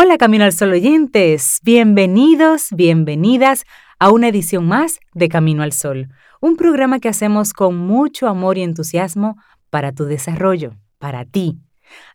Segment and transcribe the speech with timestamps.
[0.00, 3.64] Hola Camino al Sol oyentes, bienvenidos, bienvenidas
[3.98, 6.06] a una edición más de Camino al Sol,
[6.40, 9.36] un programa que hacemos con mucho amor y entusiasmo
[9.70, 11.58] para tu desarrollo, para ti.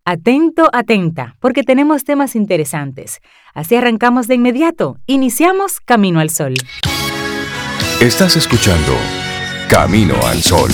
[0.05, 3.19] Atento, atenta, porque tenemos temas interesantes.
[3.53, 4.97] Así arrancamos de inmediato.
[5.05, 6.53] Iniciamos Camino al Sol.
[7.99, 8.95] Estás escuchando
[9.67, 10.71] Camino al Sol.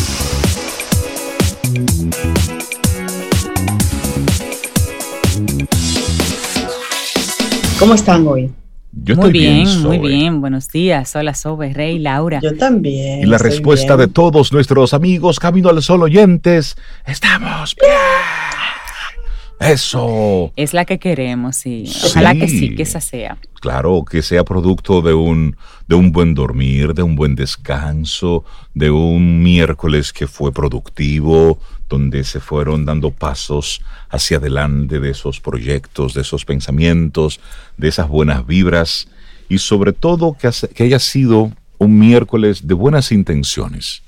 [7.80, 8.52] ¿Cómo están hoy?
[8.92, 10.42] Yo muy estoy bien, bien, muy bien.
[10.42, 11.16] Buenos días.
[11.16, 12.40] Hola, Sobe, Rey, Laura.
[12.42, 13.22] Yo también.
[13.22, 19.72] Y la respuesta de todos nuestros amigos Camino al Sol oyentes, estamos bien.
[19.72, 20.52] Eso.
[20.56, 21.84] Es la que queremos, sí.
[22.06, 22.76] Ojalá que sí, Sí.
[22.76, 23.38] que esa sea.
[23.62, 25.56] Claro, que sea producto de un,
[25.88, 32.24] de un buen dormir, de un buen descanso, de un miércoles que fue productivo, donde
[32.24, 37.40] se fueron dando pasos hacia adelante de esos proyectos, de esos pensamientos,
[37.78, 39.08] de esas buenas vibras
[39.50, 44.04] y sobre todo que, que haya sido un miércoles de buenas intenciones,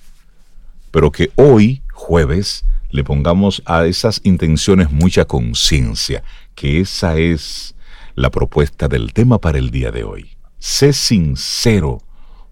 [0.91, 6.23] pero que hoy, jueves, le pongamos a esas intenciones mucha conciencia,
[6.55, 7.75] que esa es
[8.15, 10.31] la propuesta del tema para el día de hoy.
[10.59, 12.03] Sé sincero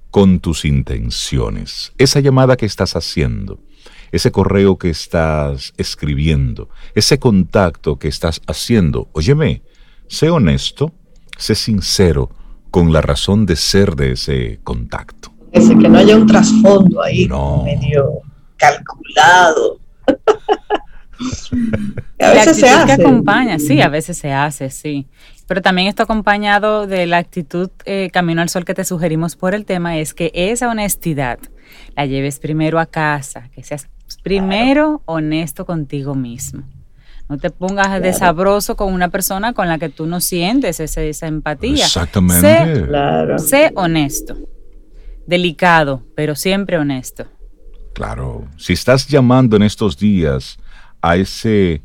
[0.10, 1.94] con tus intenciones.
[1.98, 3.60] Esa llamada que estás haciendo,
[4.12, 9.62] ese correo que estás escribiendo, ese contacto que estás haciendo, óyeme,
[10.08, 10.94] sé honesto,
[11.38, 12.30] sé sincero
[12.72, 15.32] con la razón de ser de ese contacto.
[15.52, 17.64] Ese, que no haya un trasfondo ahí No.
[17.64, 18.22] medio
[18.58, 19.80] calculado.
[22.20, 23.02] a La veces se actitud que hace.
[23.02, 25.08] acompaña, sí, a veces se hace, sí.
[25.48, 29.56] Pero también esto acompañado de la actitud eh, Camino al Sol que te sugerimos por
[29.56, 31.40] el tema es que esa honestidad
[31.96, 33.88] la lleves primero a casa, que seas
[34.24, 36.64] primero honesto contigo mismo.
[37.28, 41.02] No te pongas de sabroso con una persona con la que tú no sientes esa,
[41.04, 41.86] esa empatía.
[41.86, 42.42] Exactamente.
[42.42, 43.38] Sé, Claro.
[43.38, 44.36] sé honesto,
[45.28, 47.26] delicado, pero siempre honesto.
[47.94, 50.58] Claro, si estás llamando en estos días
[51.02, 51.82] a ese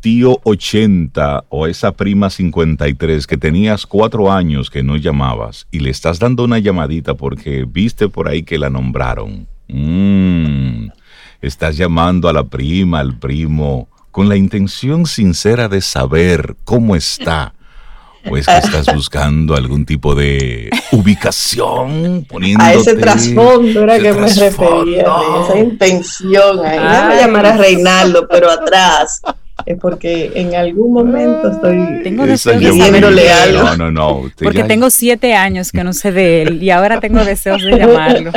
[0.00, 5.90] tío 80 o esa prima 53 que tenías cuatro años que no llamabas y le
[5.90, 9.48] estás dando una llamadita porque viste por ahí que la nombraron.
[9.68, 10.88] Mm,
[11.40, 17.54] estás llamando a la prima, al primo, con la intención sincera de saber cómo está.
[18.30, 22.24] ¿O es que estás buscando algún tipo de ubicación?
[22.26, 24.84] Poniéndote A ese trasfondo era que me trasfondo.
[24.84, 26.78] refería, de esa intención ahí.
[26.78, 27.56] Déjame Ay, llamar a.
[27.58, 29.20] Reinaldo, pero atrás.
[29.66, 32.02] Es porque en algún momento estoy.
[32.02, 32.70] Tengo deseos de.
[32.70, 33.62] Pidiéndole algo.
[33.62, 34.16] No, no, no.
[34.18, 37.62] usted Porque ya- tengo siete años que no sé de él y ahora tengo deseos
[37.62, 38.32] de llamarlo.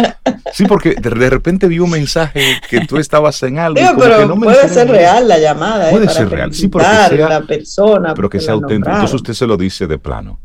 [0.54, 3.80] Sí, porque de, de repente vi un mensaje que tú estabas en algo.
[3.80, 5.88] y Digo, como que pero no me puede ser real la llamada.
[5.90, 5.92] ¿eh?
[5.92, 8.14] Puede para ser real, sí, porque sea- la persona.
[8.14, 8.90] Pero que sea auténtico.
[8.92, 10.40] Entonces usted se lo dice de plano.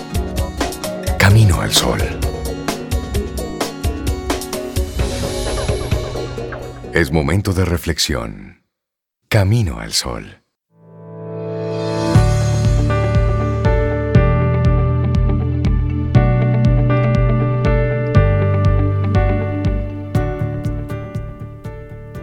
[1.18, 2.00] Camino al Sol.
[6.94, 8.64] Es momento de reflexión.
[9.28, 10.38] Camino al Sol.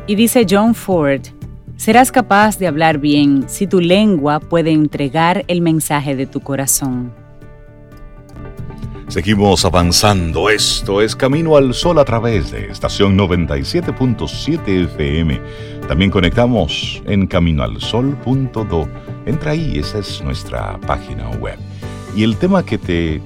[0.07, 1.21] Y dice John Ford,
[1.79, 7.15] serás capaz de hablar bien si tu lengua puede entregar el mensaje de tu corazón.
[9.07, 10.51] Seguimos avanzando.
[10.51, 15.41] Esto es Camino al Sol a través de estación 97.7 FM.
[15.87, 18.89] También conectamos en caminoalsol.do.
[19.25, 21.59] Entra ahí, esa es nuestra página web.
[22.15, 23.23] Y el tema que te,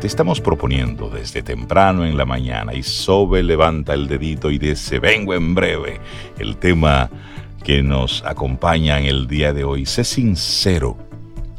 [0.00, 4.98] te estamos proponiendo desde temprano en la mañana, y Sobe levanta el dedito y dice,
[4.98, 6.00] vengo en breve.
[6.38, 7.10] El tema
[7.62, 10.96] que nos acompaña en el día de hoy, sé sincero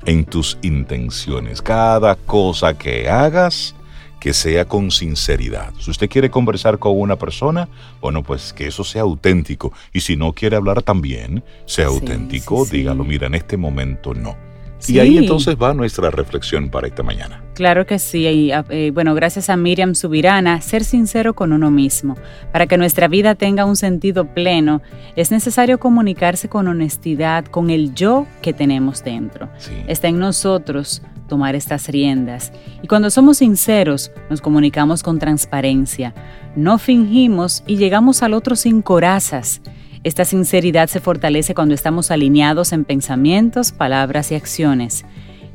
[0.06, 1.62] en tus intenciones.
[1.62, 3.76] Cada cosa que hagas,
[4.20, 5.74] que sea con sinceridad.
[5.80, 7.68] Si usted quiere conversar con una persona,
[8.02, 9.74] bueno, pues que eso sea auténtico.
[9.92, 14.53] Y si no quiere hablar también, sea auténtico, dígalo, mira, en este momento no.
[14.88, 17.44] Y ahí entonces va nuestra reflexión para esta mañana.
[17.54, 18.28] Claro que sí.
[18.28, 22.16] Y, ah, eh, bueno, gracias a Miriam Subirana, ser sincero con uno mismo.
[22.52, 24.82] Para que nuestra vida tenga un sentido pleno,
[25.16, 29.50] es necesario comunicarse con honestidad con el yo que tenemos dentro.
[29.88, 32.52] Está en nosotros tomar estas riendas.
[32.82, 36.14] Y cuando somos sinceros, nos comunicamos con transparencia.
[36.56, 39.62] No fingimos y llegamos al otro sin corazas
[40.04, 45.06] esta sinceridad se fortalece cuando estamos alineados en pensamientos, palabras y acciones.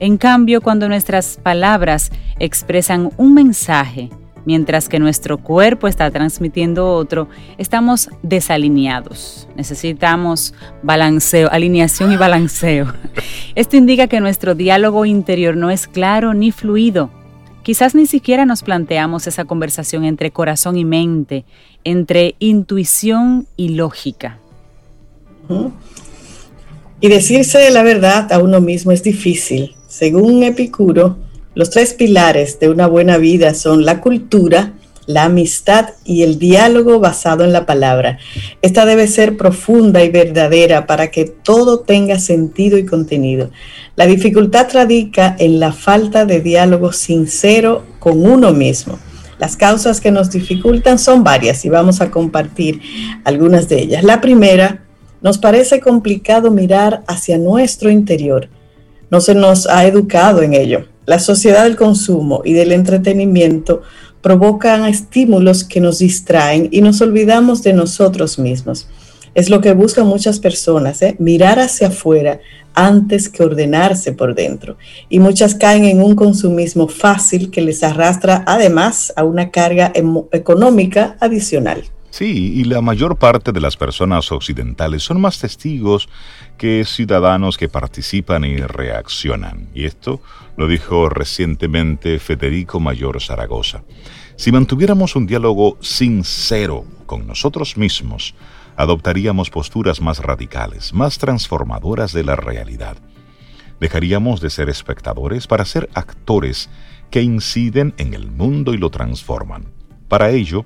[0.00, 4.10] En cambio, cuando nuestras palabras expresan un mensaje,
[4.46, 7.28] mientras que nuestro cuerpo está transmitiendo otro,
[7.58, 9.46] estamos desalineados.
[9.56, 12.94] Necesitamos balanceo, alineación y balanceo.
[13.54, 17.10] Esto indica que nuestro diálogo interior no es claro ni fluido.
[17.62, 21.44] Quizás ni siquiera nos planteamos esa conversación entre corazón y mente,
[21.88, 24.38] entre intuición y lógica.
[27.00, 29.74] Y decirse la verdad a uno mismo es difícil.
[29.86, 31.16] Según Epicuro,
[31.54, 34.74] los tres pilares de una buena vida son la cultura,
[35.06, 38.18] la amistad y el diálogo basado en la palabra.
[38.60, 43.50] Esta debe ser profunda y verdadera para que todo tenga sentido y contenido.
[43.96, 48.98] La dificultad radica en la falta de diálogo sincero con uno mismo.
[49.38, 52.80] Las causas que nos dificultan son varias y vamos a compartir
[53.24, 54.04] algunas de ellas.
[54.04, 54.84] La primera,
[55.20, 58.48] nos parece complicado mirar hacia nuestro interior.
[59.10, 60.86] No se nos ha educado en ello.
[61.06, 63.82] La sociedad del consumo y del entretenimiento
[64.20, 68.88] provocan estímulos que nos distraen y nos olvidamos de nosotros mismos.
[69.34, 71.16] Es lo que buscan muchas personas, ¿eh?
[71.18, 72.40] mirar hacia afuera
[72.78, 74.76] antes que ordenarse por dentro.
[75.08, 79.92] Y muchas caen en un consumismo fácil que les arrastra además a una carga
[80.32, 81.84] económica adicional.
[82.10, 86.08] Sí, y la mayor parte de las personas occidentales son más testigos
[86.56, 89.68] que ciudadanos que participan y reaccionan.
[89.74, 90.20] Y esto
[90.56, 93.82] lo dijo recientemente Federico Mayor Zaragoza.
[94.36, 98.34] Si mantuviéramos un diálogo sincero con nosotros mismos,
[98.78, 102.96] adoptaríamos posturas más radicales, más transformadoras de la realidad.
[103.80, 106.70] Dejaríamos de ser espectadores para ser actores
[107.10, 109.66] que inciden en el mundo y lo transforman.
[110.06, 110.64] Para ello,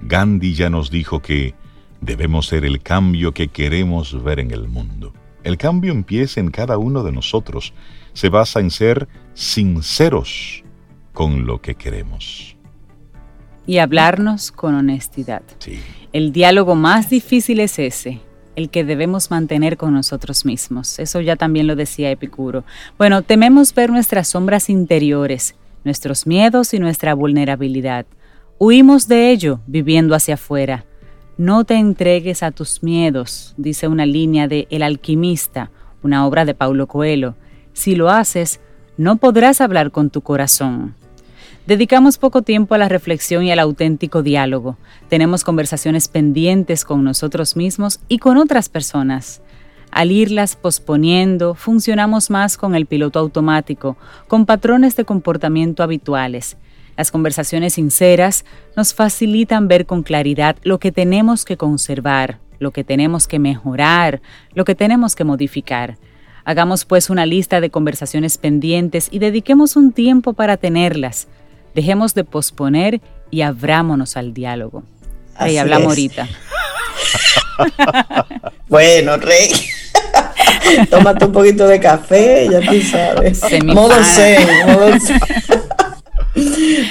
[0.00, 1.54] Gandhi ya nos dijo que
[2.00, 5.12] debemos ser el cambio que queremos ver en el mundo.
[5.44, 7.74] El cambio empieza en cada uno de nosotros.
[8.14, 10.64] Se basa en ser sinceros
[11.12, 12.56] con lo que queremos.
[13.66, 15.42] Y hablarnos con honestidad.
[16.12, 18.20] El diálogo más difícil es ese,
[18.56, 20.98] el que debemos mantener con nosotros mismos.
[20.98, 22.64] Eso ya también lo decía Epicuro.
[22.98, 25.54] Bueno, tememos ver nuestras sombras interiores,
[25.84, 28.06] nuestros miedos y nuestra vulnerabilidad.
[28.58, 30.84] Huimos de ello viviendo hacia afuera.
[31.38, 35.70] No te entregues a tus miedos, dice una línea de El alquimista,
[36.02, 37.34] una obra de Paulo Coelho.
[37.72, 38.60] Si lo haces,
[38.96, 40.94] no podrás hablar con tu corazón.
[41.66, 44.76] Dedicamos poco tiempo a la reflexión y al auténtico diálogo.
[45.08, 49.42] Tenemos conversaciones pendientes con nosotros mismos y con otras personas.
[49.90, 56.56] Al irlas posponiendo, funcionamos más con el piloto automático, con patrones de comportamiento habituales,
[56.96, 58.44] las conversaciones sinceras
[58.76, 64.20] nos facilitan ver con claridad lo que tenemos que conservar, lo que tenemos que mejorar,
[64.54, 65.96] lo que tenemos que modificar.
[66.44, 71.28] Hagamos pues una lista de conversaciones pendientes y dediquemos un tiempo para tenerlas.
[71.74, 73.00] Dejemos de posponer
[73.30, 74.84] y abrámonos al diálogo.
[75.36, 76.28] Ahí hablamos ahorita.
[78.68, 79.50] bueno, Rey.
[80.90, 83.40] Tómate un poquito de café, ya tú sabes.
[83.64, 85.20] Modo zen, modo zen.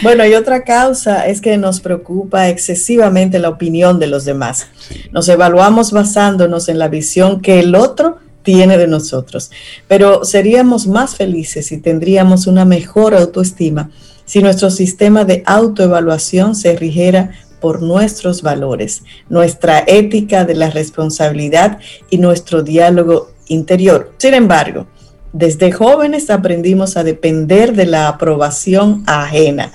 [0.03, 4.67] Bueno, y otra causa es que nos preocupa excesivamente la opinión de los demás.
[5.11, 9.49] Nos evaluamos basándonos en la visión que el otro tiene de nosotros,
[9.87, 13.89] pero seríamos más felices y tendríamos una mejor autoestima
[14.31, 21.79] si nuestro sistema de autoevaluación se rigiera por nuestros valores, nuestra ética de la responsabilidad
[22.09, 24.13] y nuestro diálogo interior.
[24.19, 24.87] Sin embargo,
[25.33, 29.71] Desde jóvenes aprendimos a depender de la aprobación ajena.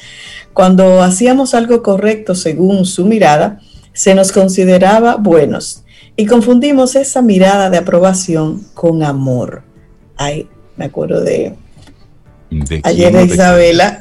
[0.52, 3.60] Cuando hacíamos algo correcto según su mirada,
[3.94, 5.82] se nos consideraba buenos
[6.14, 9.62] y confundimos esa mirada de aprobación con amor.
[10.18, 10.46] Ay,
[10.76, 11.54] me acuerdo de,
[12.83, 13.99] ayer de Isabela.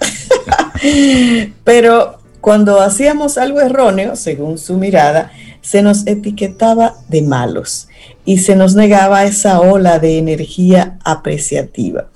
[1.64, 7.88] Pero cuando hacíamos algo erróneo, según su mirada, se nos etiquetaba de malos
[8.24, 12.10] y se nos negaba esa ola de energía apreciativa.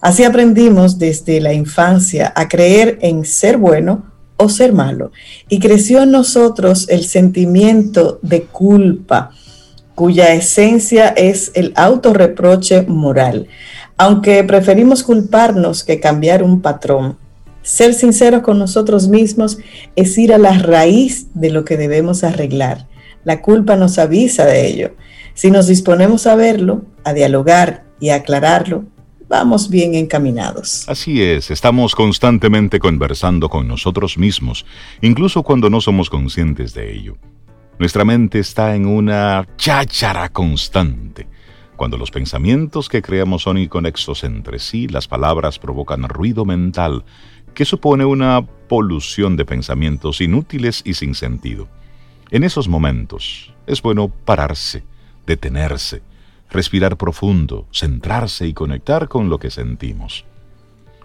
[0.00, 4.04] Así aprendimos desde la infancia a creer en ser bueno
[4.36, 5.10] o ser malo
[5.48, 9.30] y creció en nosotros el sentimiento de culpa,
[9.98, 13.48] cuya esencia es el autorreproche moral.
[13.96, 17.18] Aunque preferimos culparnos que cambiar un patrón,
[17.62, 19.58] ser sinceros con nosotros mismos
[19.96, 22.86] es ir a la raíz de lo que debemos arreglar.
[23.24, 24.92] La culpa nos avisa de ello.
[25.34, 28.84] Si nos disponemos a verlo, a dialogar y a aclararlo,
[29.28, 30.88] vamos bien encaminados.
[30.88, 34.64] Así es, estamos constantemente conversando con nosotros mismos,
[35.02, 37.16] incluso cuando no somos conscientes de ello.
[37.78, 41.28] Nuestra mente está en una cháchara constante.
[41.76, 47.04] Cuando los pensamientos que creamos son inconexos entre sí, las palabras provocan ruido mental,
[47.54, 51.68] que supone una polución de pensamientos inútiles y sin sentido.
[52.32, 54.82] En esos momentos es bueno pararse,
[55.24, 56.02] detenerse,
[56.50, 60.24] respirar profundo, centrarse y conectar con lo que sentimos.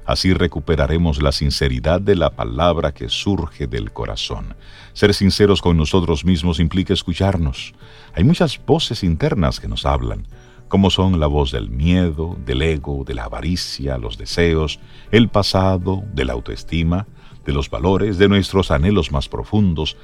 [0.05, 4.55] Así recuperaremos la sinceridad de la palabra que surge del corazón.
[4.93, 7.73] Ser sinceros con nosotros mismos implica escucharnos.
[8.13, 10.27] Hay muchas voces internas que nos hablan,
[10.67, 14.79] como son la voz del miedo, del ego, de la avaricia, los deseos,
[15.11, 17.07] el pasado, de la autoestima,
[17.45, 19.95] de los valores, de nuestros anhelos más profundos,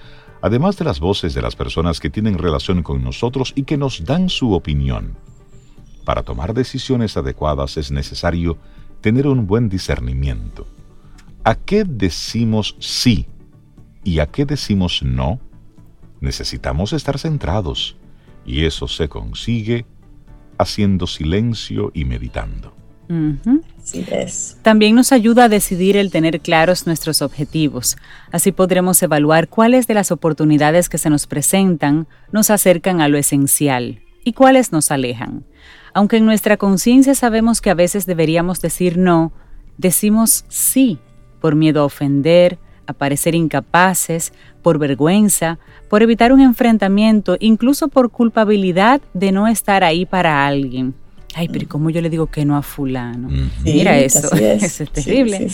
[0.41, 4.06] además de las voces de las personas que tienen relación con nosotros y que nos
[4.06, 5.18] dan su opinión.
[6.06, 8.58] Para tomar decisiones adecuadas es necesario
[9.01, 10.68] tener un buen discernimiento.
[11.44, 13.27] ¿A qué decimos sí
[14.03, 15.39] y a qué decimos no?
[16.22, 17.96] Necesitamos estar centrados
[18.46, 19.86] y eso se consigue
[20.58, 22.74] haciendo silencio y meditando.
[24.62, 27.98] También nos ayuda a decidir el tener claros nuestros objetivos.
[28.32, 33.18] Así podremos evaluar cuáles de las oportunidades que se nos presentan nos acercan a lo
[33.18, 35.44] esencial y cuáles nos alejan.
[35.94, 39.32] Aunque en nuestra conciencia sabemos que a veces deberíamos decir no,
[39.78, 41.00] decimos sí
[41.40, 45.60] por miedo a ofender, a parecer incapaces, por vergüenza,
[45.90, 50.94] por evitar un enfrentamiento, incluso por culpabilidad de no estar ahí para alguien.
[51.36, 53.30] Ay, pero ¿cómo yo le digo que no a fulano?
[53.64, 55.48] Mira eso, eso es terrible.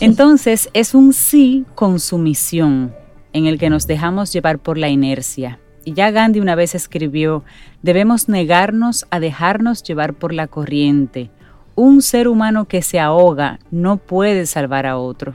[0.00, 2.94] Entonces, es un sí con sumisión
[3.32, 5.58] en el que nos dejamos llevar por la inercia.
[5.84, 7.44] Y ya Gandhi una vez escribió,
[7.82, 11.30] debemos negarnos a dejarnos llevar por la corriente.
[11.74, 15.34] Un ser humano que se ahoga no puede salvar a otro.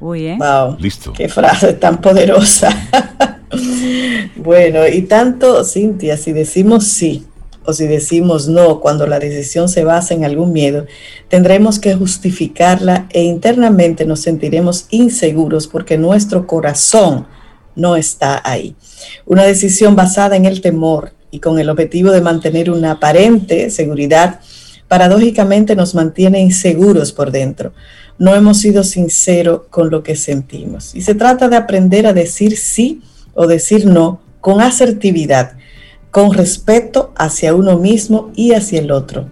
[0.00, 0.38] Uy, ¿eh?
[0.38, 1.12] Wow, listo.
[1.12, 2.70] Qué frase tan poderosa.
[4.36, 7.26] bueno, y tanto, Cintia, si decimos sí
[7.64, 10.86] o si decimos no cuando la decisión se basa en algún miedo,
[11.28, 17.26] tendremos que justificarla e internamente nos sentiremos inseguros porque nuestro corazón
[17.74, 18.74] no está ahí.
[19.26, 24.40] Una decisión basada en el temor y con el objetivo de mantener una aparente seguridad,
[24.88, 27.72] paradójicamente nos mantiene inseguros por dentro.
[28.18, 30.94] No hemos sido sinceros con lo que sentimos.
[30.94, 33.02] Y se trata de aprender a decir sí
[33.34, 35.52] o decir no con asertividad,
[36.10, 39.28] con respeto hacia uno mismo y hacia el otro.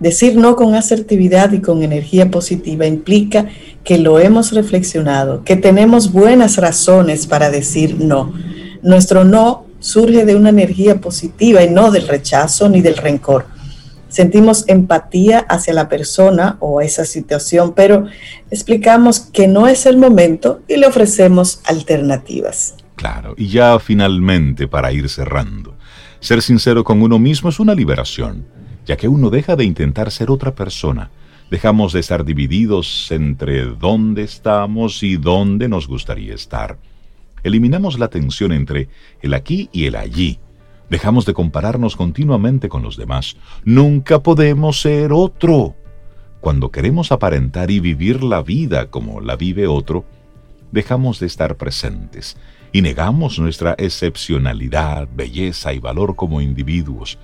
[0.00, 3.48] Decir no con asertividad y con energía positiva implica
[3.82, 8.32] que lo hemos reflexionado, que tenemos buenas razones para decir no.
[8.82, 13.46] Nuestro no surge de una energía positiva y no del rechazo ni del rencor.
[14.08, 18.06] Sentimos empatía hacia la persona o esa situación, pero
[18.50, 22.74] explicamos que no es el momento y le ofrecemos alternativas.
[22.96, 25.76] Claro, y ya finalmente para ir cerrando,
[26.20, 28.58] ser sincero con uno mismo es una liberación
[28.88, 31.10] ya que uno deja de intentar ser otra persona.
[31.50, 36.78] Dejamos de estar divididos entre dónde estamos y dónde nos gustaría estar.
[37.42, 38.88] Eliminamos la tensión entre
[39.22, 40.38] el aquí y el allí.
[40.90, 43.36] Dejamos de compararnos continuamente con los demás.
[43.64, 45.76] Nunca podemos ser otro.
[46.40, 50.04] Cuando queremos aparentar y vivir la vida como la vive otro,
[50.72, 52.36] dejamos de estar presentes
[52.72, 57.18] y negamos nuestra excepcionalidad, belleza y valor como individuos.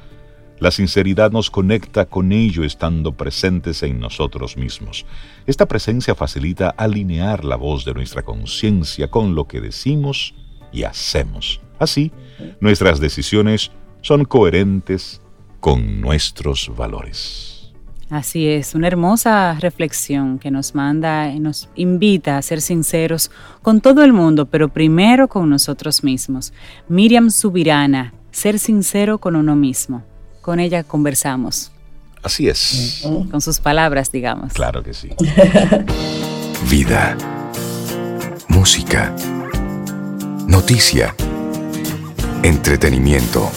[0.64, 5.04] La sinceridad nos conecta con ello estando presentes en nosotros mismos.
[5.46, 10.34] Esta presencia facilita alinear la voz de nuestra conciencia con lo que decimos
[10.72, 11.60] y hacemos.
[11.78, 12.12] Así,
[12.60, 15.20] nuestras decisiones son coherentes
[15.60, 17.74] con nuestros valores.
[18.08, 23.30] Así es, una hermosa reflexión que nos manda y nos invita a ser sinceros
[23.60, 26.54] con todo el mundo, pero primero con nosotros mismos.
[26.88, 30.13] Miriam Subirana, ser sincero con uno mismo.
[30.44, 31.72] Con ella conversamos.
[32.22, 33.00] Así es.
[33.30, 34.52] Con sus palabras, digamos.
[34.52, 35.08] Claro que sí.
[36.70, 37.16] Vida.
[38.48, 39.16] Música.
[40.46, 41.14] Noticia.
[42.42, 43.50] Entretenimiento.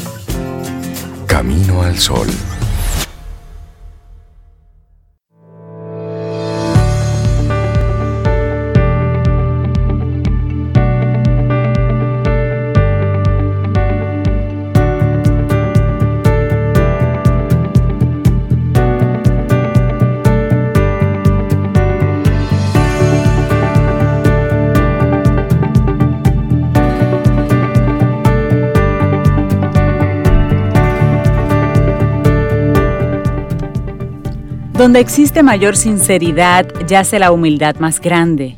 [1.28, 2.30] Camino al sol.
[34.78, 38.58] Donde existe mayor sinceridad, yace la humildad más grande,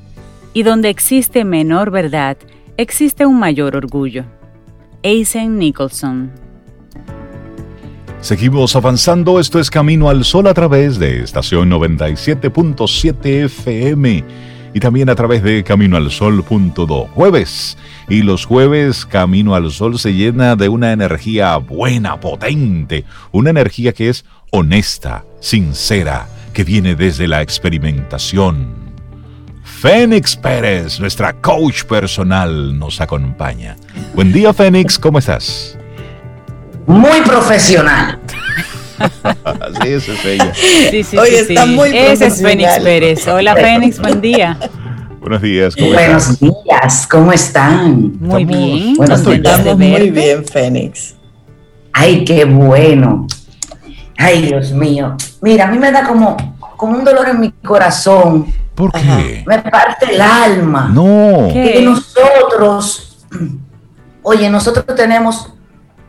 [0.54, 2.36] y donde existe menor verdad,
[2.76, 4.26] existe un mayor orgullo.
[5.02, 6.30] Eisen Nicholson.
[8.20, 14.26] Seguimos avanzando, esto es Camino al Sol a través de estación 97.7 FM
[14.74, 17.08] y también a través de caminoalsol.do.
[17.14, 17.78] Jueves.
[18.08, 23.94] Y los jueves Camino al Sol se llena de una energía buena, potente, una energía
[23.94, 28.79] que es honesta, sincera, que viene desde la experimentación.
[29.63, 33.75] Fénix Pérez, nuestra coach personal, nos acompaña.
[34.13, 35.77] Buen día, Fénix, ¿cómo estás?
[36.86, 38.20] Muy profesional.
[39.24, 40.51] Así es, es ella.
[40.53, 41.70] Sí, sí, sí, está sí.
[41.70, 43.27] muy Ese es Fénix Pérez.
[43.27, 44.58] Hola, Fénix, buen día.
[45.22, 46.39] Buenos días, ¿cómo Buenos estás?
[46.39, 48.18] días, ¿cómo están?
[48.20, 48.96] Muy bien.
[48.96, 51.15] Buenos Estamos muy bien, Fénix.
[51.94, 53.27] Ay, qué bueno.
[54.22, 55.16] Ay, Dios mío.
[55.42, 56.36] Mira, a mí me da como,
[56.76, 58.54] como un dolor en mi corazón.
[58.76, 59.44] ¿Por qué?
[59.48, 60.90] Me parte el alma.
[60.94, 61.48] No.
[61.54, 61.74] ¿Qué?
[61.74, 63.26] Que nosotros,
[64.24, 65.53] oye, nosotros tenemos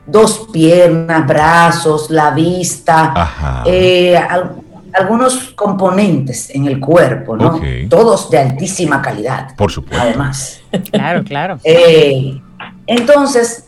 [0.06, 4.56] dos piernas, brazos, la vista, eh, al-
[4.92, 7.60] algunos componentes en el cuerpo, ¿no?
[7.88, 10.02] Todos de altísima calidad, Por supuesto.
[10.04, 10.60] además.
[10.90, 11.58] Claro, claro.
[11.62, 12.40] Eh,
[12.88, 13.66] entonces,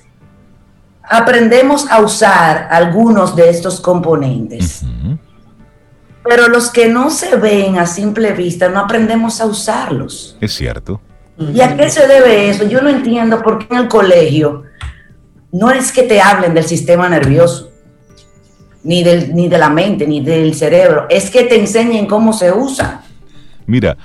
[1.12, 4.82] aprendemos a usar algunos de estos componentes,
[6.24, 10.38] pero los que no se ven a simple vista, no aprendemos a usarlos.
[10.40, 11.02] Es cierto.
[11.36, 12.66] ¿Y a qué se debe eso?
[12.66, 14.62] Yo no entiendo por qué en el colegio
[15.50, 17.70] no es que te hablen del sistema nervioso,
[18.82, 22.50] ni, del, ni de la mente, ni del cerebro, es que te enseñen cómo se
[22.52, 23.02] usa.
[23.66, 23.98] Mira,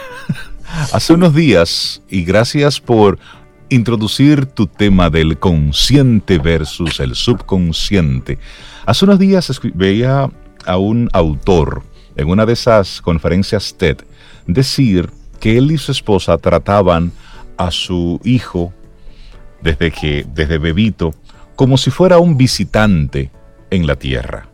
[0.92, 3.18] hace unos días, y gracias por
[3.68, 8.38] introducir tu tema del consciente versus el subconsciente,
[8.86, 10.30] hace unos días veía
[10.64, 11.82] a un autor
[12.16, 13.98] en una de esas conferencias TED
[14.46, 17.12] decir que él y su esposa trataban
[17.56, 18.72] a su hijo
[19.62, 21.12] desde que desde bebito
[21.56, 23.30] como si fuera un visitante
[23.70, 24.48] en la tierra.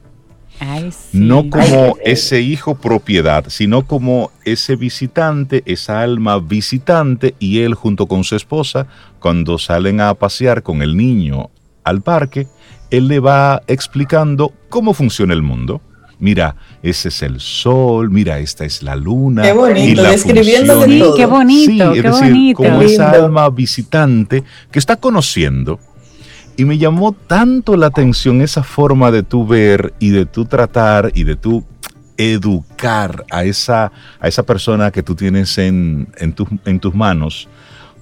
[0.64, 1.18] Ay, sí.
[1.18, 7.75] No como Ay, ese hijo propiedad, sino como ese visitante, esa alma visitante y él
[7.75, 8.87] junto con su esposa,
[9.18, 11.51] cuando salen a pasear con el niño
[11.83, 12.46] al parque,
[12.90, 15.81] él le va explicando cómo funciona el mundo.
[16.20, 19.42] Mira, ese es el sol, mira, esta es la luna.
[19.42, 21.11] Qué bonito, y la describiéndole función.
[21.11, 22.57] Sí, qué bonito, Sí, es qué decir, bonito.
[22.62, 25.81] como esa alma visitante que está conociendo.
[26.56, 31.10] Y me llamó tanto la atención esa forma de tú ver y de tú tratar
[31.14, 31.64] y de tú
[32.16, 36.34] educar a esa, a esa persona que tú tienes en, en,
[36.64, 37.48] en tus manos,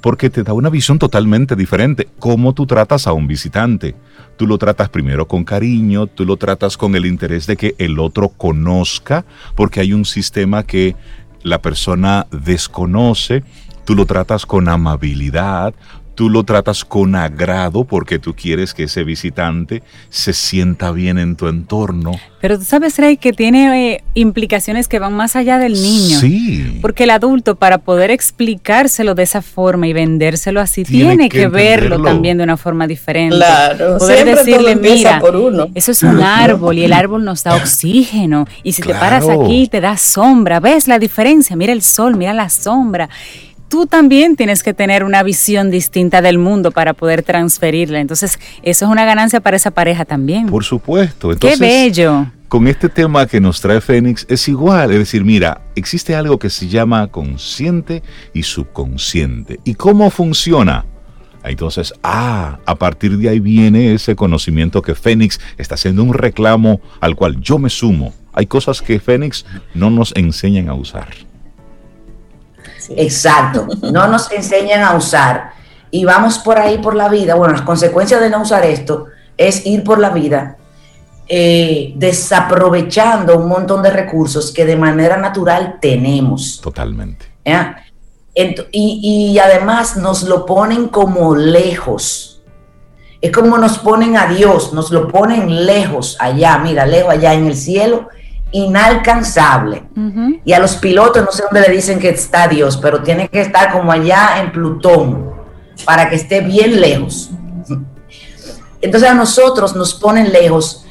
[0.00, 2.08] porque te da una visión totalmente diferente.
[2.18, 3.94] Cómo tú tratas a un visitante.
[4.36, 7.98] Tú lo tratas primero con cariño, tú lo tratas con el interés de que el
[7.98, 10.96] otro conozca, porque hay un sistema que
[11.42, 13.44] la persona desconoce,
[13.84, 15.74] tú lo tratas con amabilidad,
[16.20, 21.34] tú lo tratas con agrado porque tú quieres que ese visitante se sienta bien en
[21.34, 22.12] tu entorno.
[22.42, 26.20] Pero tú sabes, Rey, que tiene eh, implicaciones que van más allá del niño.
[26.20, 26.78] Sí.
[26.82, 31.38] Porque el adulto, para poder explicárselo de esa forma y vendérselo así, Tiene tiene, que
[31.38, 33.36] que, verlo también de una forma diferente.
[33.36, 35.68] Claro, Poder decirle, mira, por uno.
[35.74, 38.46] eso es un árbol y el árbol nos da oxígeno.
[38.62, 40.60] Y si te paras aquí, te da sombra.
[40.60, 41.56] ¿Ves la diferencia?
[41.56, 43.08] Mira el sol, mira la sombra.
[43.70, 48.00] Tú también tienes que tener una visión distinta del mundo para poder transferirla.
[48.00, 50.48] Entonces, eso es una ganancia para esa pareja también.
[50.48, 51.30] Por supuesto.
[51.36, 52.26] Qué bello.
[52.48, 56.50] Con este tema que nos trae Fénix es igual, es decir, mira, existe algo que
[56.50, 58.02] se llama consciente
[58.34, 59.60] y subconsciente.
[59.62, 60.84] ¿Y cómo funciona?
[61.44, 66.80] Entonces, ah, a partir de ahí viene ese conocimiento que Fénix está haciendo un reclamo
[67.00, 68.12] al cual yo me sumo.
[68.32, 71.29] Hay cosas que Fénix no nos enseñan a usar.
[72.88, 75.52] Exacto, no nos enseñan a usar.
[75.90, 77.34] Y vamos por ahí por la vida.
[77.34, 80.56] Bueno, las consecuencias de no usar esto es ir por la vida
[81.32, 86.60] eh, desaprovechando un montón de recursos que de manera natural tenemos.
[86.60, 87.26] Totalmente.
[88.72, 92.42] y, además nos lo ponen como lejos.
[93.20, 97.46] Es como nos ponen a Dios, nos lo ponen lejos, allá, mira, lejos, allá en
[97.46, 98.08] el cielo,
[98.52, 99.84] inalcanzable.
[100.44, 103.40] Y a los pilotos no sé dónde le dicen que está Dios, pero tiene que
[103.40, 105.30] estar como allá en Plutón,
[105.84, 107.30] para que esté bien lejos.
[108.80, 110.86] Entonces a nosotros nos ponen lejos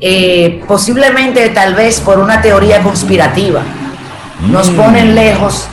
[0.00, 3.62] eh, posiblemente tal vez por una teoría conspirativa.
[4.48, 4.76] Nos mm.
[4.76, 5.68] ponen lejos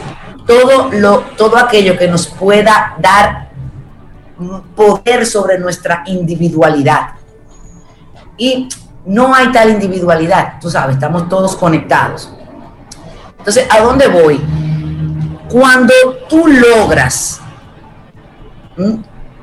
[0.46, 3.48] todo, lo, todo aquello que nos pueda dar
[4.76, 7.12] poder sobre nuestra individualidad.
[8.38, 8.68] Y
[9.08, 12.32] no hay tal individualidad, tú sabes, estamos todos conectados.
[13.40, 14.42] Entonces, ¿a dónde voy?
[15.50, 15.94] Cuando
[16.30, 17.42] tú logras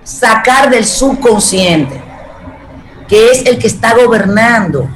[0.04, 2.02] sacar del subconsciente
[3.08, 4.88] que es el que está gobernando.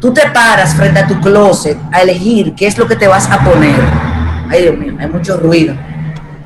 [0.00, 3.30] Tú te paras frente a tu closet a elegir qué es lo que te vas
[3.30, 3.80] a poner.
[4.48, 5.74] Ay, Dios mío, hay mucho ruido.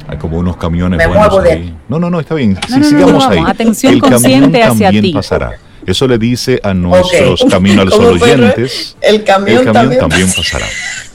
[0.09, 1.77] Hay como unos camiones Me buenos ahí.
[1.89, 2.59] No, no, no, está bien.
[2.67, 3.43] Sí, sigamos ahí.
[3.47, 5.53] Atención el consciente camión hacia también pasará.
[5.91, 8.97] Eso le dice a nuestros caminos a los oyentes.
[9.01, 10.67] El camión, el camión también pasará.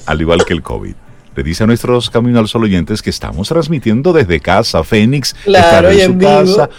[0.06, 0.94] Al igual que el COVID
[1.36, 4.84] le dice a nuestros Camino al Sol oyentes que estamos transmitiendo desde casa.
[4.84, 6.70] Fénix claro, está en su casa,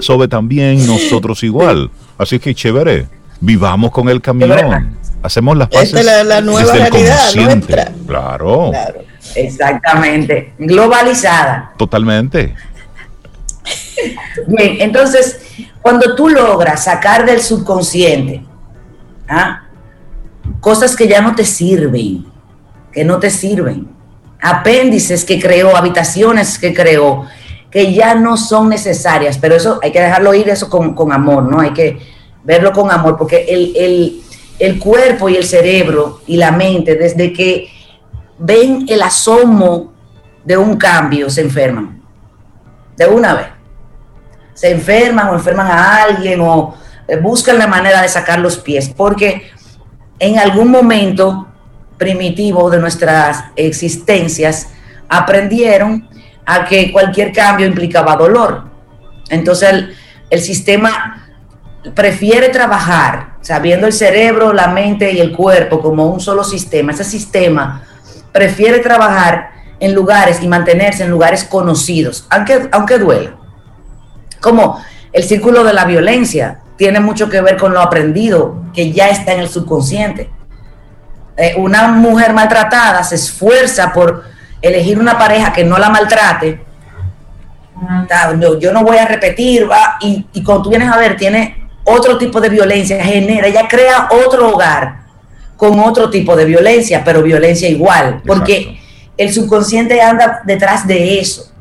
[0.00, 1.90] Sobe, también, nosotros igual.
[2.18, 3.06] Así que chévere,
[3.40, 4.98] vivamos con el camión.
[5.22, 7.92] Hacemos las paces Esta es la, nueva realidad nuestra.
[8.06, 8.72] Claro.
[9.34, 10.54] Exactamente.
[10.58, 11.72] Globalizada.
[11.76, 12.54] Totalmente.
[14.46, 15.40] Bien, entonces,
[15.88, 18.44] cuando tú logras sacar del subconsciente
[19.26, 19.62] ¿ah?
[20.60, 22.26] cosas que ya no te sirven,
[22.92, 23.88] que no te sirven,
[24.38, 27.24] apéndices que creó, habitaciones que creó,
[27.70, 31.60] que ya no son necesarias, pero eso hay que dejarlo ir, eso con, amor, ¿no?
[31.60, 31.98] Hay que
[32.44, 34.20] verlo con amor, porque el,
[34.58, 37.66] el cuerpo y el cerebro y la mente, desde que
[38.38, 39.94] ven el asomo
[40.44, 42.02] de un cambio, se enferman,
[42.94, 43.57] de una vez.
[44.58, 46.74] Se enferman o enferman a alguien o
[47.06, 49.48] eh, buscan la manera de sacar los pies, porque
[50.18, 51.46] en algún momento
[51.96, 54.66] primitivo de nuestras existencias
[55.08, 56.08] aprendieron
[56.44, 58.64] a que cualquier cambio implicaba dolor.
[59.30, 59.84] Entonces
[60.28, 61.28] el, sistema
[61.94, 66.90] prefiere trabajar sabiendo el cerebro, la mente y el cuerpo como un solo sistema.
[66.90, 67.84] Ese sistema
[68.32, 73.36] prefiere trabajar en lugares y mantenerse en lugares conocidos, aunque, aunque duela.
[74.40, 74.80] Como
[75.12, 79.32] el círculo de la violencia tiene mucho que ver con lo aprendido que ya está
[79.32, 80.30] en el subconsciente.
[81.36, 84.24] Eh, una mujer maltratada se esfuerza por
[84.60, 86.66] elegir una pareja que no la maltrate,
[88.60, 92.40] yo, no voy a repetir, va, y, cuando tú vienes a ver, tiene otro tipo
[92.40, 95.06] de violencia, genera, ella crea otro hogar
[95.56, 98.80] con otro tipo de violencia, pero violencia igual, porque
[99.16, 101.52] el subconsciente anda detrás de eso.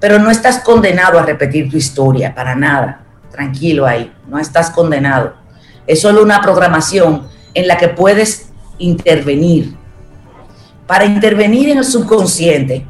[0.00, 3.02] Pero no estás condenado a repetir tu historia, para nada.
[3.30, 5.34] Tranquilo ahí, no estás condenado.
[5.86, 9.74] Es solo una programación en la que puedes intervenir.
[10.86, 12.86] Para intervenir en el subconsciente,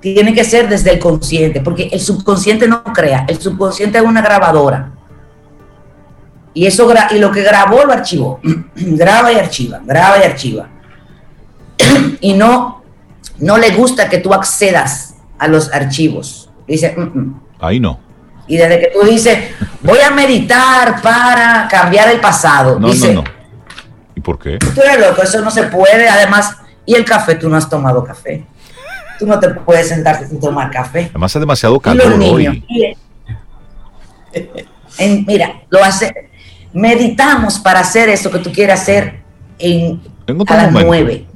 [0.00, 4.22] tiene que ser desde el consciente, porque el subconsciente no crea, el subconsciente es una
[4.22, 4.92] grabadora.
[6.54, 8.40] Y eso y lo que grabó lo archivó.
[8.74, 10.68] graba y archiva, graba y archiva.
[12.20, 12.82] y no,
[13.38, 15.11] no le gusta que tú accedas
[15.42, 16.48] a los archivos.
[16.68, 17.40] Dice, mm, mm".
[17.60, 17.98] ahí no.
[18.46, 19.38] Y desde que tú dices,
[19.82, 23.30] voy a meditar para cambiar el pasado, no, dice, no, no.
[24.14, 24.58] ¿Y por qué?
[24.58, 26.08] Tú eres loco, eso no se puede.
[26.08, 27.34] Además, ¿y el café?
[27.34, 28.44] Tú no has tomado café.
[29.18, 31.06] Tú no te puedes sentarte sin tomar café.
[31.10, 32.64] Además, es demasiado calor hoy.
[35.26, 36.30] mira, lo hace.
[36.72, 39.20] Meditamos para hacer eso que tú quieres hacer
[39.58, 40.00] en,
[40.46, 41.26] a las nueve.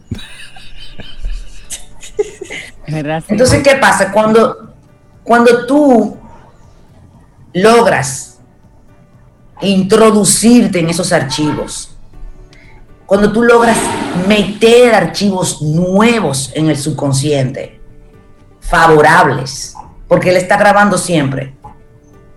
[3.28, 4.12] Entonces, ¿qué pasa?
[4.12, 4.74] Cuando,
[5.22, 6.16] cuando tú
[7.52, 8.38] logras
[9.60, 11.96] introducirte en esos archivos,
[13.06, 13.78] cuando tú logras
[14.28, 17.80] meter archivos nuevos en el subconsciente,
[18.60, 19.74] favorables,
[20.08, 21.54] porque él está grabando siempre.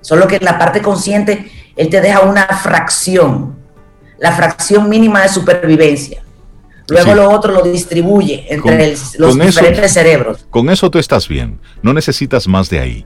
[0.02, 3.58] Solo que en la parte consciente, él te deja una fracción,
[4.20, 6.24] la fracción mínima de supervivencia.
[6.89, 10.45] Luego lo otro lo distribuye entre los diferentes cerebros.
[10.49, 11.60] Con eso tú estás bien.
[11.82, 13.06] No necesitas más de ahí.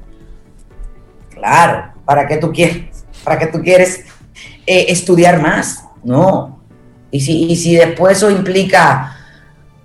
[1.33, 3.05] Claro, ¿para qué tú quieres?
[3.23, 4.05] ¿Para qué tú quieres
[4.65, 5.83] eh, estudiar más?
[6.03, 6.61] No,
[7.11, 9.15] Y si, y si después eso implica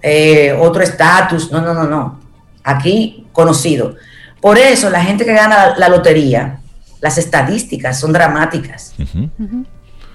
[0.03, 2.21] eh, otro estatus, no, no, no, no.
[2.65, 3.97] Aquí conocido.
[4.41, 6.61] Por eso la gente que gana la, lotería,
[7.01, 8.95] las estadísticas son dramáticas.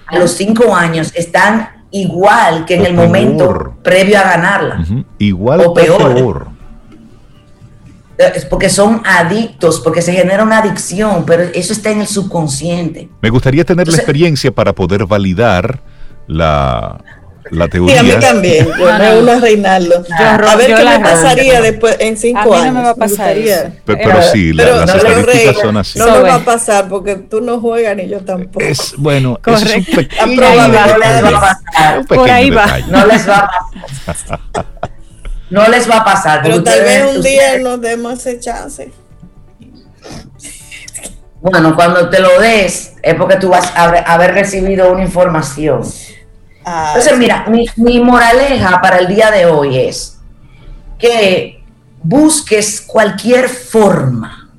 [0.06, 4.84] A los cinco años están igual que en el momento previo a ganarla.
[5.18, 6.48] Igual o peor.
[8.18, 12.08] Eh, es porque son adictos, porque se genera una adicción, pero eso está en el
[12.08, 13.08] subconsciente.
[13.22, 15.80] Me gustaría tener la experiencia para poder validar
[16.26, 16.98] la,
[17.54, 18.00] la teoría.
[18.00, 18.66] Sí, a mí también.
[18.66, 20.04] Yo me uno a Reinaldo.
[20.18, 22.66] a ver qué me pasaría después en cinco años.
[22.66, 23.36] no me va a pasar
[23.84, 25.98] Pero, sí, las estadísticas son así.
[25.98, 28.64] No me va a pasar porque tú no juegas ni yo tampoco.
[28.64, 30.36] Es bueno, es un pequeño
[32.08, 32.78] Por ahí va.
[32.88, 33.50] No les va a
[34.06, 34.40] pasar.
[35.50, 36.40] No les va a pasar.
[36.42, 38.90] Pero tal vez un día nos demos ese chance.
[41.40, 45.82] Bueno, cuando te lo des, es porque tú vas a haber recibido una información.
[46.64, 47.46] Ah, Entonces, mira,
[47.76, 50.18] mi, moraleja para el día de hoy es
[50.98, 51.62] que
[52.02, 54.50] busques cualquier forma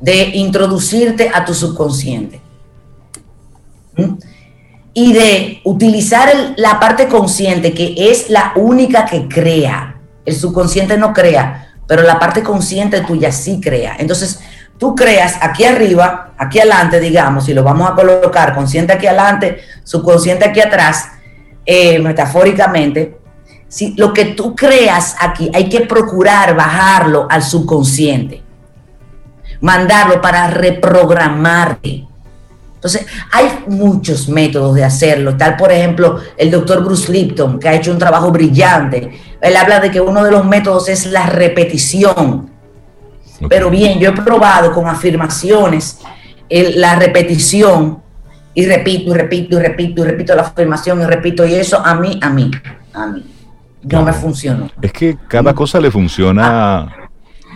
[0.00, 2.40] de introducirte a tu subconsciente
[4.94, 10.00] y de utilizar la parte consciente, que es la única que crea.
[10.24, 13.96] El subconsciente no crea, pero la parte consciente tuya sí crea.
[13.98, 14.40] Entonces,
[14.78, 19.58] tú creas aquí arriba, aquí adelante, digamos, y lo vamos a colocar consciente aquí adelante,
[19.82, 21.08] subconsciente aquí atrás,
[21.66, 23.18] eh, metafóricamente,
[23.68, 28.42] si lo que tú creas aquí hay que procurar bajarlo al subconsciente,
[29.60, 32.06] mandarlo para reprogramarte.
[32.76, 35.36] Entonces, hay muchos métodos de hacerlo.
[35.36, 39.20] Tal, por ejemplo, el doctor Bruce Lipton, que ha hecho un trabajo brillante.
[39.40, 42.57] Él habla de que uno de los métodos es la repetición
[43.48, 46.00] pero bien, yo he probado con afirmaciones
[46.50, 48.02] la repetición
[48.54, 51.94] y repito y repito y repito y repito la afirmación y repito y eso a
[51.94, 52.50] mí, a mí,
[52.94, 53.24] a mí
[53.82, 54.70] no me funcionó.
[54.80, 57.08] Es que cada cosa le funciona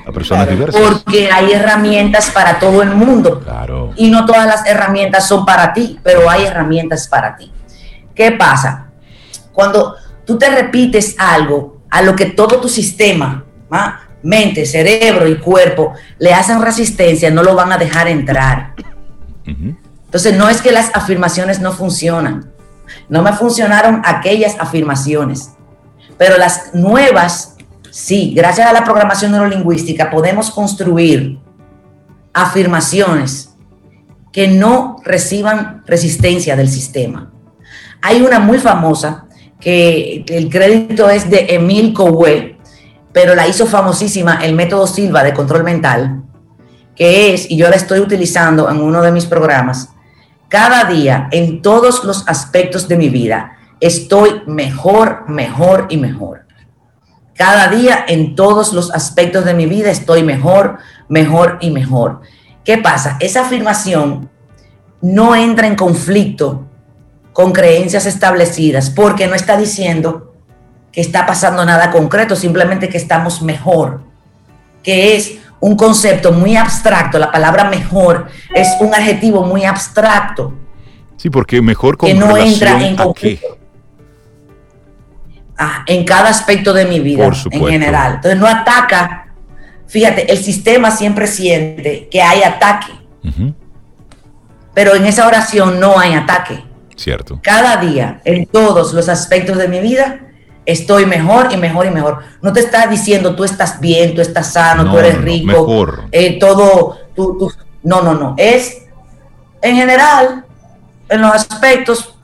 [0.07, 0.81] a personas diversas.
[0.81, 3.41] Porque hay herramientas para todo el mundo.
[3.41, 3.93] Claro.
[3.97, 7.51] Y no todas las herramientas son para ti, pero hay herramientas para ti.
[8.15, 8.89] ¿Qué pasa?
[9.53, 13.45] Cuando tú te repites algo a lo que todo tu sistema,
[14.23, 18.75] mente, cerebro y cuerpo le hacen resistencia, no lo van a dejar entrar.
[19.45, 22.53] Entonces, no es que las afirmaciones no funcionan.
[23.09, 25.53] No me funcionaron aquellas afirmaciones,
[26.19, 27.57] pero las nuevas,
[27.91, 31.39] sí, gracias a la programación neurolingüística podemos construir
[32.33, 33.55] afirmaciones
[34.33, 37.31] que no reciban resistencia del sistema.
[38.01, 39.27] Hay una muy famosa
[39.61, 42.52] que el crédito es de Emil Coué,
[43.13, 46.23] pero la hizo famosísima el método Silva de control mental,
[46.97, 49.91] que es, y yo la estoy utilizando en uno de mis programas,
[50.49, 56.47] cada día, en todos los aspectos de mi vida, estoy mejor, mejor y mejor.
[57.35, 62.21] Cada día, en todos los aspectos de mi vida, estoy mejor, mejor y mejor.
[62.65, 63.17] ¿Qué pasa?
[63.21, 64.31] Esa afirmación
[65.01, 66.67] no entra en conflicto
[67.33, 70.32] con creencias establecidas porque no está diciendo
[70.93, 74.03] que está pasando nada concreto, simplemente que estamos mejor,
[74.83, 77.19] que es un concepto muy abstracto.
[77.19, 80.53] La palabra mejor es un adjetivo muy abstracto.
[81.17, 83.59] Sí, porque mejor con que no entra en conflicto.
[85.57, 88.15] Ah, en cada aspecto de mi vida, en general.
[88.17, 89.33] Entonces no ataca.
[89.87, 92.93] Fíjate, el sistema siempre siente que hay ataque.
[94.75, 96.65] Pero en esa oración no hay ataque.
[96.97, 97.39] Cierto.
[97.43, 100.32] Cada día, en todos los aspectos de mi vida,
[100.65, 102.19] estoy mejor y mejor y mejor.
[102.41, 106.99] No te está diciendo tú estás bien, tú estás sano, tú eres rico, eh, todo,
[107.15, 107.51] tú,
[107.83, 108.35] no, no, no.
[108.37, 108.83] Es
[109.61, 110.45] en general,
[111.09, 112.15] en los aspectos,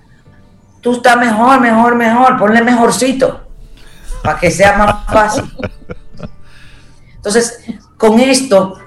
[0.80, 3.42] tú estás mejor, mejor, mejor, ponle mejorcito
[4.22, 5.44] para que sea más fácil.
[7.16, 7.64] Entonces,
[7.96, 8.78] con esto,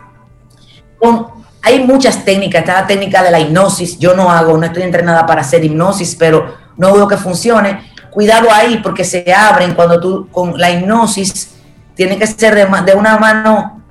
[1.61, 5.25] hay muchas técnicas, está la técnica de la hipnosis, yo no hago, no estoy entrenada
[5.25, 10.27] para hacer hipnosis, pero no dudo que funcione cuidado ahí porque se abren cuando tú
[10.29, 11.55] con la hipnosis
[11.95, 13.81] tiene que ser de, una mano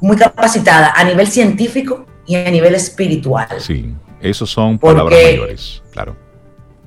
[0.00, 3.48] muy capacitada a nivel científico y a nivel espiritual.
[3.58, 6.16] Sí, esos son palabras mayores, claro.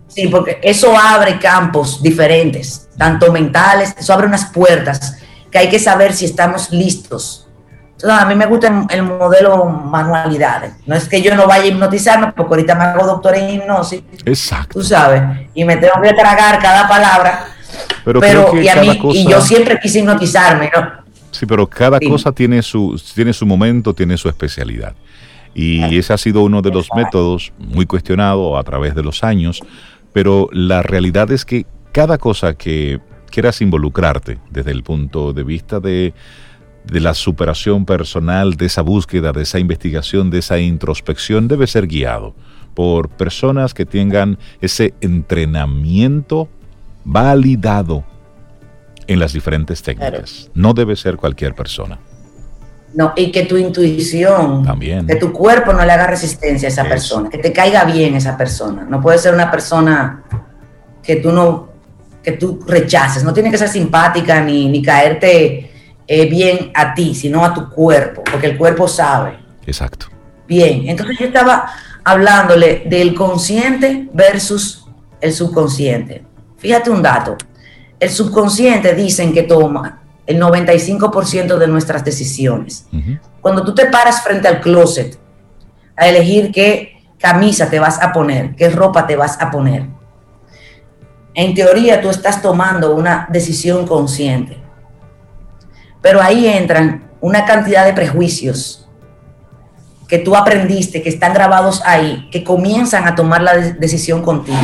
[0.08, 5.18] Sí, porque eso abre campos diferentes, tanto mentales, eso abre unas puertas
[5.52, 7.45] que hay que saber si estamos listos
[8.04, 10.74] a mí me gusta el, modelo manualidades.
[10.86, 14.04] No es que yo no vaya a hipnotizarme, porque ahorita me hago doctor en hipnosis.
[14.26, 14.80] Exacto.
[14.80, 15.22] Tú sabes.
[15.54, 17.48] Y me tengo que tragar cada palabra.
[18.04, 18.52] Pero,
[19.14, 21.06] y, yo siempre quise hipnotizarme, ¿no?
[21.32, 24.94] Sí, pero cada cosa tiene su, tiene su momento, tiene su especialidad.
[25.54, 29.62] Y ese ha sido uno de los métodos muy cuestionado a través de los años,
[30.12, 33.00] pero la realidad es que cada cosa que
[33.32, 36.14] quieras involucrarte desde el punto de vista de,
[36.88, 41.88] de la superación personal, de esa búsqueda, de esa investigación, de esa introspección, debe ser
[41.88, 42.36] guiado
[42.74, 46.50] por personas que tengan ese entrenamiento
[47.04, 48.04] validado
[49.08, 50.52] en las diferentes técnicas.
[50.54, 52.00] No debe ser cualquier persona.
[52.94, 55.06] No, y que tu intuición, También.
[55.06, 58.38] que tu cuerpo no le haga resistencia a esa persona, que te caiga bien esa
[58.38, 58.86] persona.
[58.90, 60.24] No puede ser una persona
[61.04, 61.70] que tú no,
[62.24, 63.24] que tú rechaces.
[63.24, 65.75] No tiene que ser simpática ni, ni caerte
[66.08, 69.40] eh, bien a ti, sino a tu cuerpo, porque el cuerpo sabe.
[69.66, 70.08] Exacto.
[70.48, 71.72] Bien, entonces yo estaba
[72.04, 74.86] hablándole del consciente versus
[75.20, 76.24] el subconsciente.
[76.58, 77.36] Fíjate un dato.
[78.00, 82.88] El subconsciente dicen que toma el 95% de nuestras decisiones.
[83.42, 85.18] Cuando tú te paras frente al closet
[85.96, 89.88] a elegir qué camisa te vas a poner, qué ropa te vas a poner,
[91.34, 94.65] en teoría tú estás tomando una decisión consciente.
[96.06, 98.88] Pero ahí entran una cantidad de prejuicios
[100.08, 104.56] que tú aprendiste, que están grabados ahí, que comienzan a tomar la de- decisión contigo.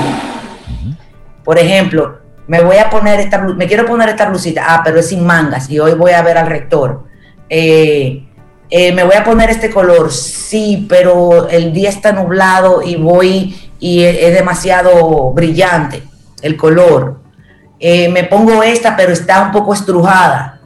[1.44, 5.08] Por ejemplo, me voy a poner esta, me quiero poner esta blusita, ah, pero es
[5.10, 7.06] sin mangas y hoy voy a ver al rector.
[7.50, 8.24] Eh,
[8.70, 13.60] eh, me voy a poner este color, sí, pero el día está nublado y voy
[13.80, 16.04] y es, es demasiado brillante
[16.44, 17.20] el color.
[17.80, 20.60] Eh, me pongo esta, pero está un poco estrujada.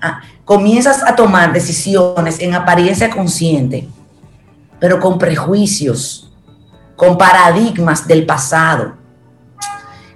[0.00, 3.88] Ah, comienzas a tomar decisiones en apariencia consciente,
[4.78, 6.32] pero con prejuicios,
[6.96, 8.94] con paradigmas del pasado.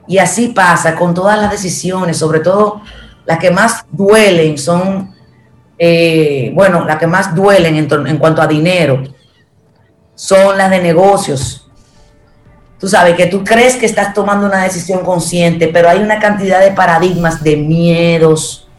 [0.07, 2.83] Y así pasa con todas las decisiones, sobre todo
[3.25, 5.15] las que más duelen son,
[5.79, 9.03] eh, bueno, las que más duelen en, cuanto a dinero,
[10.15, 11.71] son las de negocios.
[12.79, 16.61] Tú sabes que tú crees que estás tomando una decisión consciente, pero hay una cantidad
[16.61, 18.70] de paradigmas, de miedos,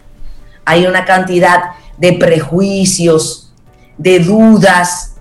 [0.66, 3.54] hay una cantidad de prejuicios,
[3.98, 5.12] de dudas,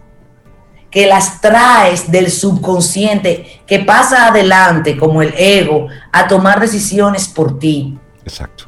[0.90, 7.58] que las traes del subconsciente, que pasa adelante como el ego a tomar decisiones por
[7.58, 7.96] ti.
[8.24, 8.64] Exacto.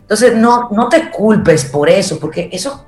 [0.00, 2.84] Entonces, no, no te culpes por eso, porque eso,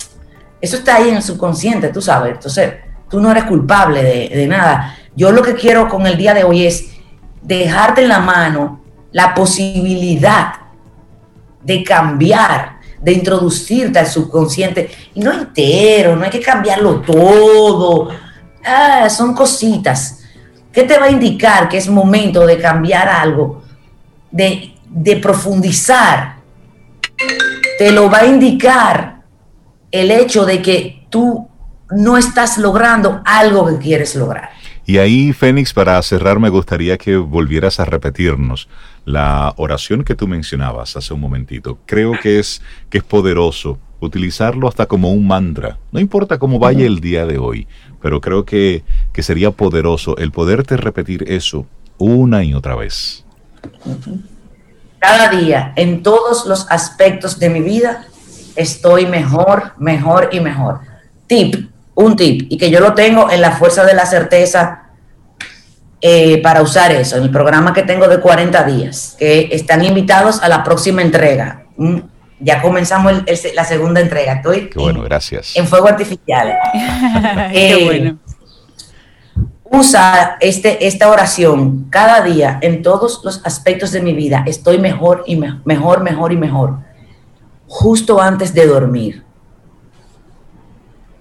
[0.61, 2.33] eso está ahí en el subconsciente, tú sabes.
[2.33, 2.75] Entonces,
[3.11, 4.97] tú no eres culpable de, de nada.
[5.15, 6.93] Yo lo que quiero con el día de hoy es
[7.43, 8.81] dejarte en la mano
[9.13, 10.55] la posibilidad
[11.63, 18.09] de cambiar, de introducirte al subconsciente, y no entero, no hay que cambiarlo todo.
[18.65, 20.19] Ah, son cositas.
[20.73, 23.63] ¿Qué te va a indicar que es momento de cambiar algo,
[24.31, 26.37] de, de profundizar?
[27.79, 29.23] Te lo va a indicar
[29.91, 31.49] el hecho de que tú
[31.91, 34.51] no estás logrando algo que quieres lograr.
[34.91, 38.69] Y ahí, Fénix, para cerrar, me gustaría que volvieras a repetirnos
[39.05, 41.79] la oración que tú mencionabas hace un momentito.
[41.87, 45.79] Creo que es, que es poderoso utilizarlo hasta como un mantra.
[45.93, 47.69] No importa cómo vaya el día de hoy,
[48.03, 53.25] pero creo que, que sería poderoso el poderte repetir eso una y otra vez.
[54.99, 58.07] Cada día, en todos los aspectos de mi vida,
[58.57, 60.81] estoy mejor, mejor y mejor.
[61.29, 64.80] Tip, un tip, y que yo lo tengo en la fuerza de la certeza
[66.01, 70.43] eh, para usar eso, en el programa que tengo de 40 días, que están invitados
[70.43, 71.65] a la próxima entrega.
[71.77, 71.99] Mm,
[72.43, 74.33] Ya comenzamos el- el- la segunda entrega.
[74.37, 75.55] Estoy Qué bueno, en, gracias.
[75.57, 76.55] en fuego artificial.
[77.53, 78.19] Qué Eh, bueno.
[79.65, 84.43] Usa este, esta oración cada día en todos los aspectos de mi vida.
[84.47, 86.79] Estoy mejor y me- mejor, mejor y mejor.
[87.69, 89.23] Justo antes de dormir.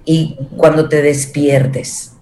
[0.05, 2.13] Y cuando te despiertes.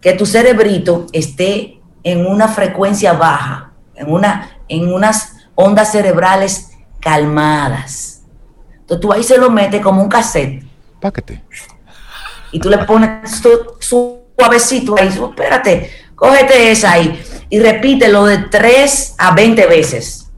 [0.00, 8.22] Que tu cerebrito esté en una frecuencia baja, en, una, en unas ondas cerebrales calmadas.
[8.72, 10.64] Entonces tú ahí se lo metes como un cassette
[11.00, 11.42] Páquete.
[12.52, 13.76] y tú le pones su,
[14.36, 20.30] suavecito ahí, espérate, cógete esa ahí y repítelo de 3 a 20 veces.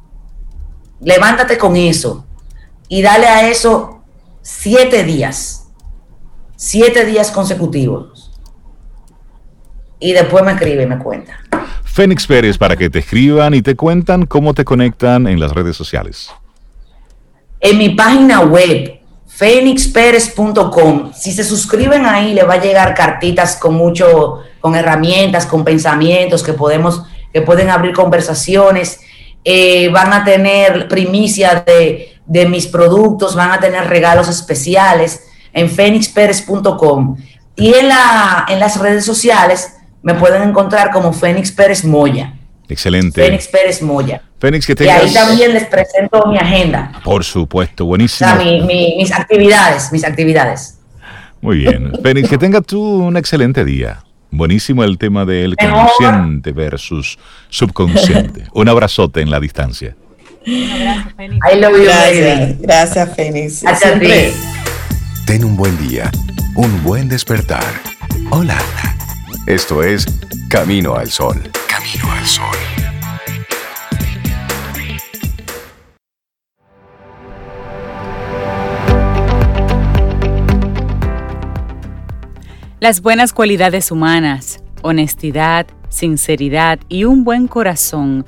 [1.01, 2.27] Levántate con eso
[2.89, 4.03] y dale a eso
[4.43, 5.69] 7 días,
[6.57, 8.22] 7 días consecutivos.
[10.03, 11.39] Y después me escribe y me cuenta.
[11.85, 15.77] Fénix Pérez, para que te escriban y te cuentan cómo te conectan en las redes
[15.77, 16.29] sociales.
[17.61, 18.99] en mi página web,
[19.29, 21.13] fenixperez.com.
[21.15, 26.43] Si se suscriben ahí, le va a llegar cartitas con mucho, con herramientas, con pensamientos
[26.43, 28.99] que podemos, que pueden abrir conversaciones.
[29.45, 35.23] Eh, van a tener primicia de, de mis productos, van a tener regalos especiales
[35.53, 37.17] en fenixperez.com.
[37.55, 42.35] Y en, la, en las redes sociales me pueden encontrar como Fénix Pérez Moya.
[42.69, 43.23] Excelente.
[43.23, 44.23] Fénix Pérez Moya.
[44.41, 45.03] Fénix, que Y tengas...
[45.03, 46.93] ahí también les presento mi agenda.
[47.05, 48.29] Por supuesto, O buenísimo.
[48.31, 50.79] sea, mi- mi- mis actividades, mis actividades.
[51.41, 51.93] Muy bien.
[52.03, 54.03] Fénix, que tengas tú un excelente día.
[54.31, 55.89] Buenísimo el tema del Mejor.
[55.99, 57.19] consciente versus
[57.51, 58.45] subconsciente.
[58.55, 59.95] Un abrazote en la distancia.
[60.47, 63.65] I love you, Gracias, Fénix.
[63.67, 64.01] Hasta.
[65.27, 66.11] Ten un buen día,
[66.57, 67.63] un buen despertar.
[68.31, 68.57] Hola.
[69.47, 70.07] Esto es
[70.49, 71.37] Camino al Sol.
[71.69, 72.47] Camino al Sol.
[82.79, 88.25] Las buenas cualidades humanas, honestidad, sinceridad y un buen corazón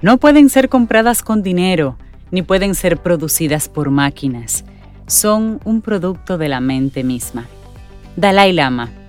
[0.00, 1.98] no pueden ser compradas con dinero
[2.30, 4.64] ni pueden ser producidas por máquinas.
[5.08, 7.48] Son un producto de la mente misma.
[8.14, 9.01] Dalai Lama.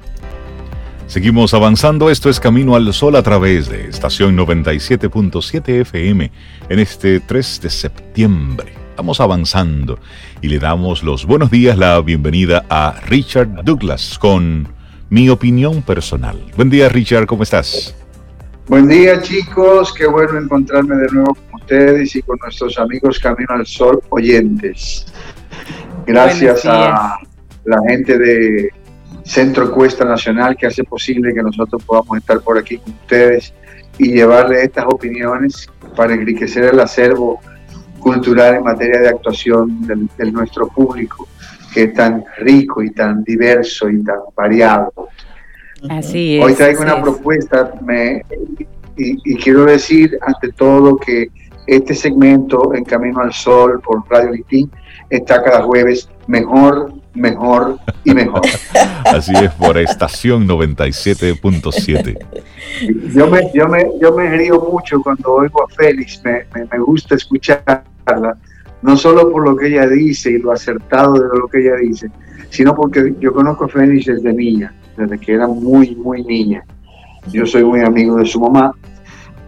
[1.07, 2.09] Seguimos avanzando.
[2.09, 6.31] Esto es Camino al Sol a través de estación 97.7 FM
[6.69, 8.73] en este 3 de septiembre.
[8.95, 9.99] Vamos avanzando
[10.41, 14.67] y le damos los buenos días, la bienvenida a Richard Douglas con
[15.09, 16.39] mi opinión personal.
[16.55, 17.95] Buen día, Richard, ¿cómo estás?
[18.67, 23.49] Buen día chicos, qué bueno encontrarme de nuevo con ustedes y con nuestros amigos Camino
[23.49, 25.05] al Sol oyentes.
[26.07, 27.17] Gracias a
[27.65, 28.69] la gente de
[29.23, 33.53] Centro Cuesta Nacional que hace posible que nosotros podamos estar por aquí con ustedes
[33.97, 37.39] y llevarle estas opiniones para enriquecer el acervo
[37.99, 41.27] cultural en materia de actuación del, del nuestro público,
[41.73, 44.91] que es tan rico y tan diverso y tan variado.
[45.89, 46.43] Así es.
[46.43, 47.01] Hoy traigo una es.
[47.01, 48.23] propuesta me,
[48.97, 51.29] y, y quiero decir ante todo que
[51.67, 54.69] este segmento en Camino al Sol por Radio Listín
[55.09, 58.41] está cada jueves mejor, mejor y mejor.
[59.05, 62.17] Así es, por estación 97.7.
[63.13, 66.79] Yo me, yo, me, yo me río mucho cuando oigo a Félix, me, me, me
[66.79, 68.37] gusta escucharla,
[68.81, 72.09] no solo por lo que ella dice y lo acertado de lo que ella dice,
[72.49, 76.63] sino porque yo conozco a Félix desde niña, desde que era muy, muy niña.
[77.31, 78.73] Yo soy muy amigo de su mamá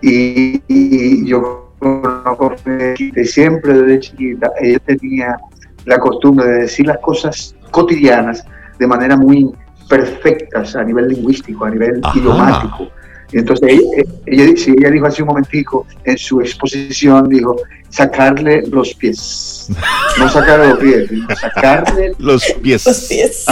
[0.02, 4.52] y, y yo conozco a Félix siempre desde chiquita.
[4.62, 5.38] Ella tenía
[5.86, 8.44] la costumbre de decir las cosas cotidianas
[8.80, 9.50] de manera muy
[9.88, 12.18] perfectas a nivel lingüístico, a nivel Ajá.
[12.18, 12.90] idiomático.
[13.32, 17.56] Y entonces ella, ella, sí, ella dijo hace un momentico en su exposición, dijo,
[17.90, 19.70] sacarle los pies.
[20.18, 22.86] No sacarle los pies, sino sacarle Los pies.
[22.86, 23.46] Los pies.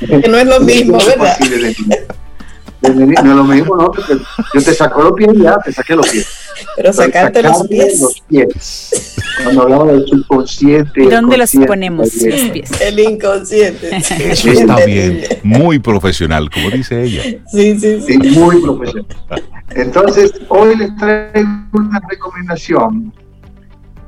[0.00, 1.36] que no es lo mismo, ¿verdad?
[2.82, 3.92] No es lo mismo, ¿no?
[4.54, 6.26] Yo te saco los pies ya, te saqué los pies.
[6.74, 9.15] Pero sacarte los pies, los pies.
[9.42, 11.00] Cuando hablaba del subconsciente.
[11.00, 12.80] ¿Y el dónde los ponemos los pies?
[12.80, 13.96] el inconsciente.
[13.96, 15.24] Eso está bien.
[15.42, 17.22] Muy profesional, como dice ella.
[17.46, 18.18] Sí, sí, sí.
[18.22, 19.06] Sí, muy profesional.
[19.70, 23.12] Entonces, hoy les traigo una recomendación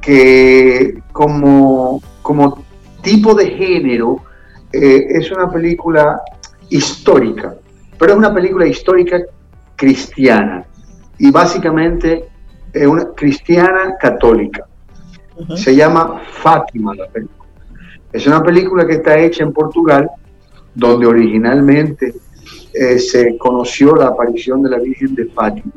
[0.01, 2.65] que como, como
[3.03, 4.23] tipo de género
[4.73, 6.21] eh, es una película
[6.71, 7.55] histórica,
[7.99, 9.21] pero es una película histórica
[9.77, 10.65] cristiana
[11.19, 12.29] y básicamente
[12.73, 14.68] es una cristiana católica.
[15.57, 17.49] Se llama Fátima la película.
[18.13, 20.11] Es una película que está hecha en Portugal,
[20.75, 22.15] donde originalmente
[22.73, 25.75] eh, se conoció la aparición de la Virgen de Fátima.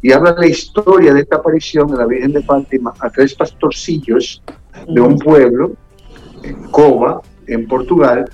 [0.00, 4.42] Y habla la historia de esta aparición de la Virgen de Fátima a tres pastorcillos
[4.86, 5.72] de un pueblo,
[6.42, 8.30] en Cova, en Portugal,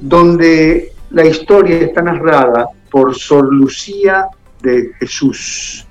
[0.00, 4.28] donde la historia está narrada por Sor Lucía
[4.62, 5.86] de Jesús,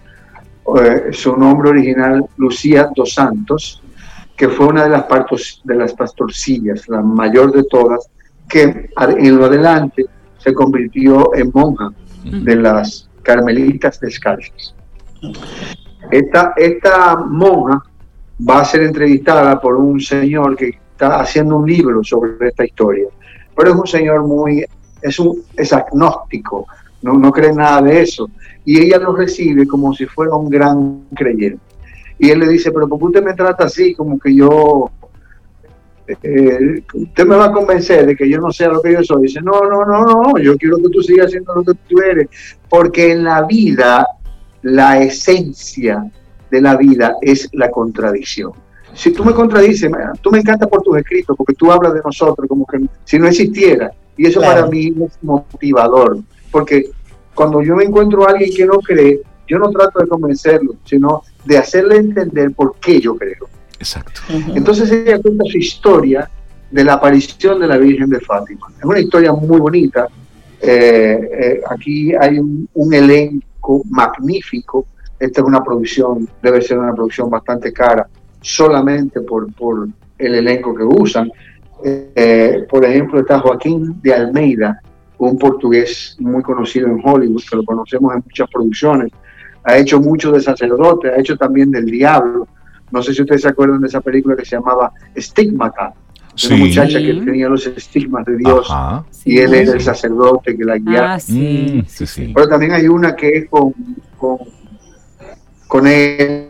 [0.77, 3.82] eh, su nombre original Lucía dos Santos,
[4.35, 8.09] que fue una de las, partos, de las pastorcillas, la mayor de todas,
[8.49, 10.05] que en lo adelante
[10.37, 11.89] se convirtió en monja
[12.23, 14.75] de las carmelitas descalzas.
[16.11, 17.81] Esta, esta monja
[18.47, 23.07] va a ser entrevistada por un señor que está haciendo un libro sobre esta historia,
[23.55, 24.65] pero es un señor muy,
[25.01, 26.67] es, un, es agnóstico,
[27.01, 28.29] no, no cree nada de eso,
[28.65, 31.72] y ella lo recibe como si fuera un gran creyente.
[32.19, 33.93] Y él le dice, pero ¿por qué usted me trata así?
[33.93, 34.89] Como que yo,
[36.07, 39.23] eh, usted me va a convencer de que yo no sea lo que yo soy.
[39.23, 42.27] Dice, no, no, no, no, yo quiero que tú sigas siendo lo que tú eres,
[42.69, 44.07] porque en la vida
[44.61, 46.09] la esencia
[46.49, 48.51] de la vida es la contradicción.
[48.93, 49.91] Si tú me contradices,
[50.21, 53.27] tú me encantas por tus escritos, porque tú hablas de nosotros como que si no
[53.27, 53.91] existiera.
[54.15, 54.61] Y eso Claro.
[54.61, 56.19] para mí es motivador,
[56.51, 56.91] porque
[57.33, 61.23] cuando yo me encuentro a alguien que no cree, yo no trato de convencerlo, sino
[61.45, 63.47] de hacerle entender por qué yo creo.
[63.77, 64.21] Exacto.
[64.29, 64.55] Ujú.
[64.55, 66.29] Entonces ella cuenta su historia
[66.71, 68.67] de la aparición de la Virgen de Fátima.
[68.77, 70.07] Es una historia muy bonita.
[70.61, 74.87] Eh, eh, aquí hay un, un, elenco magnífico.
[75.19, 78.07] Esta es una producción, debe ser una producción bastante cara,
[78.41, 79.87] solamente por, por
[80.17, 81.31] el elenco que usan.
[81.83, 84.81] Eh, por ejemplo, está Joaquín de Almeida,
[85.17, 89.11] un portugués muy conocido en Hollywood, que lo conocemos en muchas producciones.
[89.63, 92.47] Ha hecho mucho de sacerdote, ha hecho también del diablo.
[92.91, 95.93] No sé si ustedes se acuerdan de esa película que se llamaba Stigmata.
[96.47, 98.67] Una muchacha que tenía los estigmas de Dios
[99.23, 101.13] y él era el sacerdote que la guiaba.
[101.13, 101.85] Ah, sí.
[101.85, 103.71] Mm, Pero también hay una que es con,
[104.17, 104.37] con,
[105.67, 106.47] con él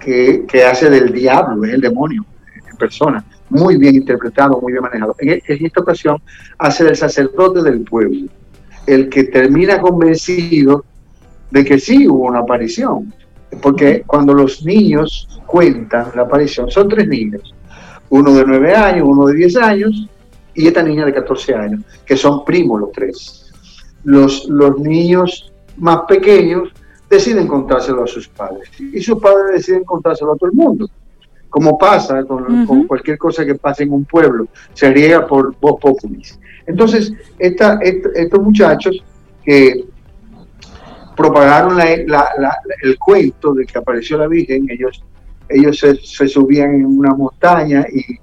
[0.00, 2.26] que, que hace del diablo, es el demonio
[2.68, 5.14] en persona muy bien interpretado, muy bien manejado.
[5.18, 6.20] En, esta ocasión
[6.58, 8.28] hace del sacerdote del pueblo,
[8.86, 10.84] el que termina convencido
[11.52, 13.12] de que sí hubo una aparición.
[13.60, 17.54] Porque cuando los niños cuentan la aparición, son tres niños,
[18.08, 20.08] uno de nueve años, uno de diez años
[20.54, 23.52] y esta niña de 14 años, que son primos los tres.
[24.04, 26.70] Los, los niños más pequeños
[27.10, 30.88] deciden contárselo a sus padres y sus padres deciden contárselo a todo el mundo
[31.52, 36.40] como pasa con, cualquier cosa que pase en un pueblo, se riega por voz populis.
[36.66, 39.04] Entonces, esta, estos muchachos
[39.44, 39.84] que
[41.16, 45.04] propagaron el cuento de que apareció la Virgen, ellos,
[45.48, 48.18] ellos se, subían en una montaña y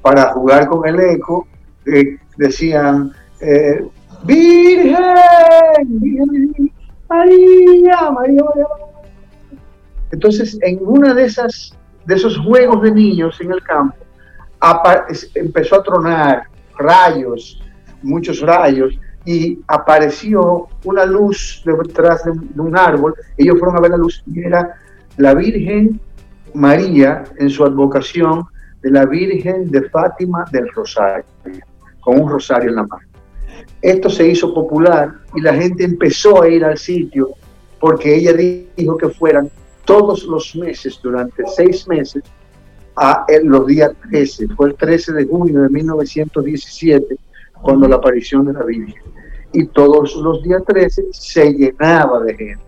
[0.00, 1.46] para jugar con el eco
[1.86, 3.84] eh, decían, eh,
[4.24, 4.96] Virgen,
[5.88, 6.72] Virgen,
[7.08, 8.66] María, María, María.
[10.10, 11.76] Entonces, en una de esas
[12.06, 13.96] de esos juegos de niños en el campo,
[15.34, 16.42] empezó a tronar
[16.78, 17.60] rayos,
[18.02, 23.14] muchos rayos, y apareció una luz detrás de, un árbol.
[23.36, 24.74] Ellos fueron a ver la luz y era
[25.16, 26.00] la Virgen
[26.54, 28.44] María en su advocación
[28.82, 31.24] de la Virgen de Fátima del Rosario,
[32.00, 33.06] con un rosario en la mano.
[33.80, 37.30] Esto se hizo popular y la gente empezó a ir al sitio
[37.78, 39.50] porque ella dijo que fueran
[39.84, 42.22] todos los meses, durante seis meses,
[42.96, 44.48] a los días 13.
[44.48, 47.16] Fue el 13 de junio de 1917
[47.62, 49.02] cuando la aparición de la Virgen.
[49.52, 52.62] Y todos los días 13 se llenaba de gente.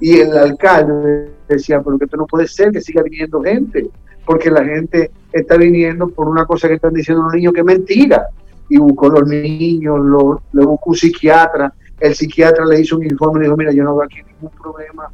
[0.00, 3.88] Y el alcalde decía, pero que esto no puede ser que siga viniendo gente,
[4.26, 7.66] porque la gente está viniendo por una cosa que están diciendo los niños que es
[7.66, 8.26] mentira.
[8.68, 13.38] Y buscó los niños, lo, lo buscó un psiquiatra, el psiquiatra le hizo un informe
[13.38, 15.10] y le dijo, mira, yo no veo aquí ningún problema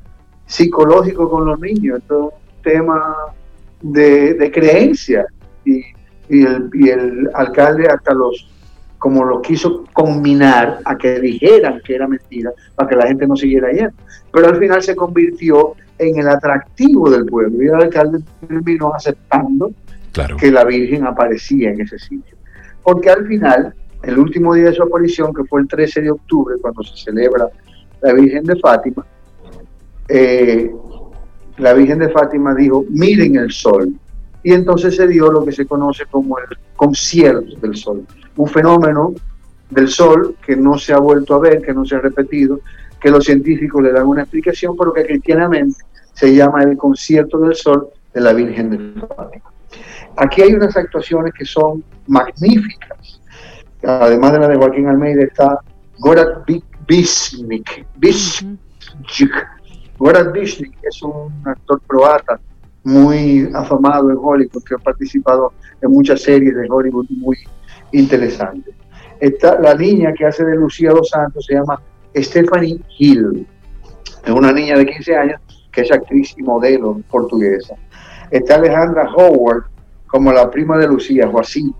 [0.47, 3.17] psicológico con los niños, esto es un tema
[3.83, 5.27] de, creencia
[5.65, 5.85] y,
[6.29, 8.49] el, alcalde hasta los
[9.01, 13.35] como lo quiso combinar a que dijeran que era mentira para que la gente no
[13.35, 13.95] siguiera yendo.
[14.31, 19.73] Pero al final se convirtió en el atractivo del pueblo y el alcalde terminó aceptando
[20.39, 22.37] que la Virgen aparecía en ese sitio.
[22.83, 26.57] Porque al final, el último día de su aparición, que fue el 13 de octubre,
[26.61, 27.49] cuando se celebra
[28.03, 29.07] la Virgen de Fátima,
[30.09, 30.71] eh,
[31.57, 33.95] la Virgen de Fátima dijo, miren el sol.
[34.43, 39.13] Y entonces se dio lo que se conoce como el concierto del sol, un fenómeno
[39.69, 42.61] del sol que no se ha vuelto a ver, que no se ha repetido,
[43.01, 45.85] que los científicos le dan una explicación, pero que cristianamente
[46.15, 49.51] se llama el concierto del sol de la Virgen de Fátima.
[50.17, 53.21] Aquí hay unas actuaciones que son magníficas.
[53.83, 55.61] Además de la de Joaquín Almeida está
[55.99, 56.47] Gorat
[56.87, 57.87] Bisnik,
[60.01, 62.41] Goran Bishnik es un actor croata
[62.85, 65.53] muy afamado en Hollywood, que ha participado
[65.83, 67.37] en muchas series de Hollywood muy
[67.93, 68.75] interesantes.
[69.21, 71.81] Está, la niña que hace de Lucía Dos Santos se llama
[72.15, 73.47] Stephanie Hill.
[74.25, 77.75] Es una niña de 15 años que es actriz y modelo portuguesa.
[78.31, 79.65] Está Alejandra Howard
[80.07, 81.31] como la prima de Lucía,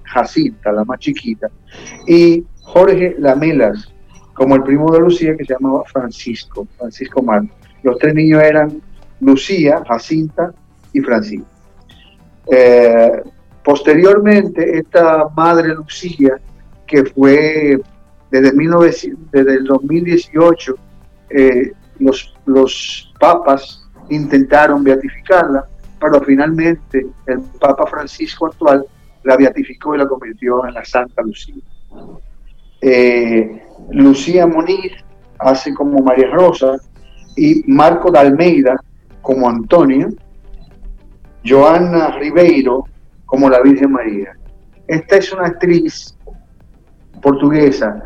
[0.05, 1.49] Jacinta, la más chiquita.
[2.07, 3.93] Y Jorge Lamelas
[4.35, 7.51] como el primo de Lucía que se llamaba Francisco, Francisco Marcos.
[7.83, 8.81] Los tres niños eran
[9.21, 10.55] Lucía, Jacinta
[10.93, 11.47] y Francisco.
[12.51, 13.23] Eh,
[13.65, 16.37] posteriormente, esta madre Lucía,
[16.87, 17.81] que fue
[18.31, 20.75] desde, 1900, desde el 2018,
[21.31, 25.65] eh, los, los papas intentaron beatificarla,
[26.01, 28.85] pero finalmente el Papa Francisco actual
[29.23, 31.63] la beatificó y la convirtió en la Santa Lucía.
[32.81, 34.93] Eh, Lucía Moniz
[35.39, 36.77] hace como María Rosa,
[37.37, 38.77] y Marco de Almeida
[39.23, 40.09] como Antonio,
[41.45, 42.85] Joana Ribeiro
[43.27, 44.33] como la Virgen María.
[44.87, 46.17] Esta es una actriz
[47.23, 48.03] portuguesa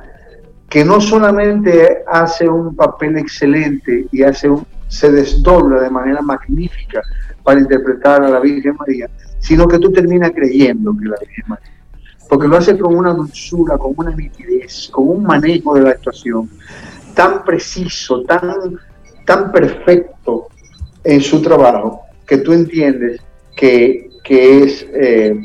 [0.69, 7.01] que no solamente hace un papel excelente y hace un, se desdobla de manera magnífica
[7.43, 9.09] para interpretar a la Virgen María,
[9.39, 11.71] sino que tú terminas creyendo que la Virgen María.
[12.29, 16.51] porque lo hace con una dulzura, con una nitidez, con un manejo de la actuación
[17.15, 18.79] tan preciso, tan,
[19.25, 20.49] tan perfecto
[21.05, 23.21] en su trabajo, que tú entiendes
[23.57, 25.37] que, es eh,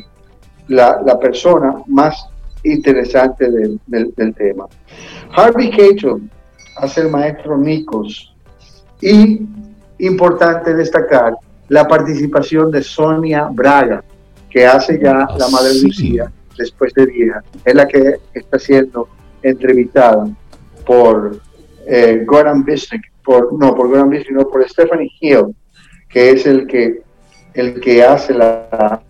[0.68, 2.26] la, persona más
[2.64, 4.66] interesante del, del, tema.
[5.32, 6.30] Harvey Keitel
[6.76, 8.34] hace el maestro Nikos
[9.00, 9.46] y
[9.98, 11.34] importante destacar
[11.68, 14.02] la participación de Sonia Braga,
[14.50, 17.42] que hace ya la Madre Lucía después de vieja.
[17.64, 19.08] Es la que está siendo
[19.42, 20.28] entrevistada
[20.84, 21.38] por
[21.86, 25.54] eh, Goran Bisnick, por, no por Goran Bisnick, no por Stephanie Hill,
[26.10, 27.02] que es el que
[27.54, 29.02] el que hace la,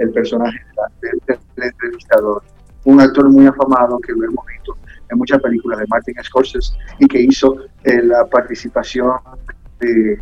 [0.00, 0.58] el, personaje
[1.00, 2.42] del entrevistador.
[2.84, 4.76] Un actor muy afamado que lo hemos visto
[5.10, 9.12] en muchas películas de Martin Scorsese y que hizo eh, la participación
[9.80, 10.18] de, eh,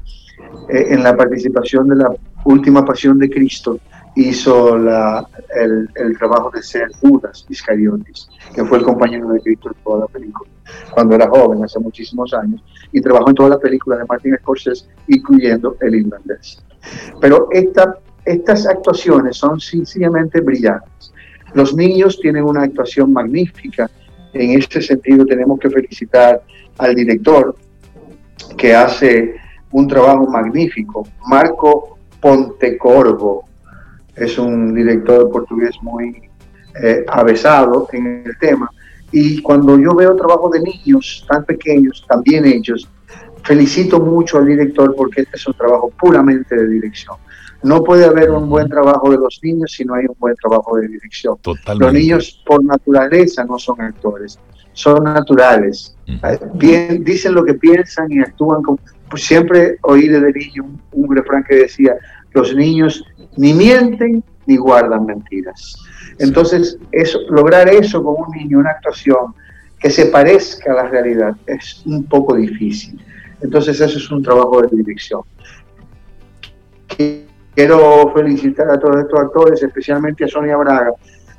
[0.69, 2.11] en la participación de la
[2.45, 3.79] última pasión de Cristo
[4.15, 9.71] hizo la, el, el, trabajo de ser Judas Iscariotis, que fue el compañero de Cristo
[9.71, 10.51] en toda la película,
[10.93, 14.87] cuando era joven, hace muchísimos años, y trabajó en toda la película de Martin Scorsese,
[15.09, 16.63] incluyendo El Irlandés.
[17.21, 21.13] Pero esta, estas actuaciones son sencillamente brillantes.
[21.55, 23.91] Los niños tienen una actuación magnífica.
[24.33, 26.43] En este sentido tenemos que felicitar
[26.79, 27.55] al director
[28.57, 29.37] que hace
[29.71, 33.45] un trabajo magnífico, Marco Pontecorvo.
[34.17, 36.31] Es un director portugués muy
[36.83, 38.71] eh, avesado en el tema.
[39.11, 42.89] Y cuando yo veo trabajo de niños tan pequeños, tan bien hechos,
[43.45, 47.17] felicito mucho al director porque este es un trabajo puramente de dirección.
[47.63, 50.77] No puede haber un buen trabajo de los niños si no hay un buen trabajo
[50.79, 51.37] de dirección.
[51.79, 54.39] Los niños por naturaleza no son actores,
[54.73, 55.95] son naturales.
[56.55, 58.79] Bien, dicen lo que piensan y actúan como...
[59.09, 61.95] Pues siempre oí de niño un, un refrán que decía,
[62.33, 63.05] los niños
[63.37, 65.77] ni mienten ni guardan mentiras.
[66.19, 69.35] Entonces, eso, lograr eso con un niño, una actuación
[69.79, 73.01] que se parezca a la realidad, es un poco difícil.
[73.43, 75.23] Entonces eso es un trabajo de dirección.
[77.55, 80.93] Quiero felicitar a todos estos actores, especialmente a Sonia Braga,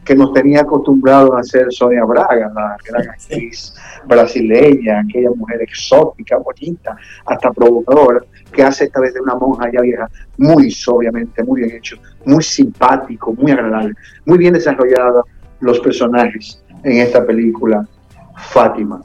[0.03, 3.73] que nos tenía acostumbrados a hacer Sonia Braga, la gran actriz
[4.05, 8.19] brasileña, aquella mujer exótica, bonita, hasta provocadora,
[8.53, 12.43] que hace esta vez de una monja ya vieja, muy obviamente, muy bien hecho, muy
[12.43, 13.93] simpático, muy agradable,
[14.25, 15.23] muy bien desarrollada
[15.59, 17.85] los personajes en esta película,
[18.37, 19.01] Fátima.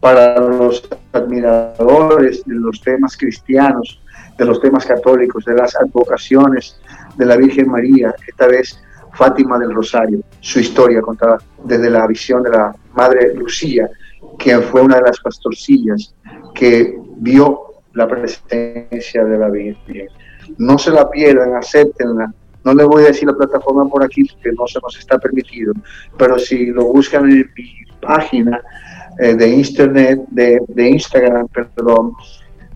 [0.00, 4.00] Para los admiradores de los temas cristianos,
[4.38, 6.78] de los temas católicos, de las advocaciones
[7.16, 8.78] de la Virgen María, esta vez
[9.14, 13.88] Fátima del Rosario, su historia contada desde la visión de la Madre Lucía,
[14.38, 16.14] quien fue una de las pastorcillas
[16.54, 20.08] que vio la presencia de la Virgen.
[20.58, 22.32] No se la pierdan, acéptenla.
[22.62, 25.72] No les voy a decir la plataforma por aquí porque no se nos está permitido,
[26.18, 27.64] pero si lo buscan en mi
[28.00, 28.60] página,
[29.18, 32.12] eh, de internet, de, de Instagram, perdón,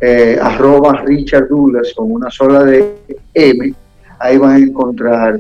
[0.01, 2.97] eh, arroba Richard Douglas con una sola de
[3.35, 3.75] M,
[4.19, 5.39] ahí van a encontrar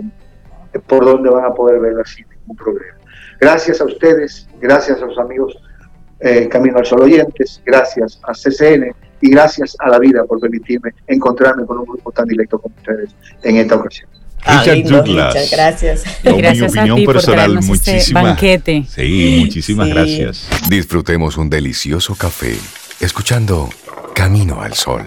[0.86, 2.98] por dónde van a poder verla sin ningún problema.
[3.40, 5.56] Gracias a ustedes, gracias a los amigos
[6.18, 10.92] eh, Camino al Sol oyentes, gracias a CCN y gracias a la vida por permitirme
[11.06, 13.10] encontrarme con un grupo tan directo como ustedes
[13.42, 14.08] en esta ocasión.
[14.42, 15.50] Ah, Richard Douglas.
[15.50, 16.04] gracias.
[16.22, 18.22] gracias mi opinión personal, este muchísimas.
[18.22, 18.84] Banquete.
[18.88, 20.48] Sí, muchísimas gracias.
[20.68, 22.56] Disfrutemos un delicioso café
[23.00, 23.68] escuchando
[24.14, 25.04] Camino al Sol.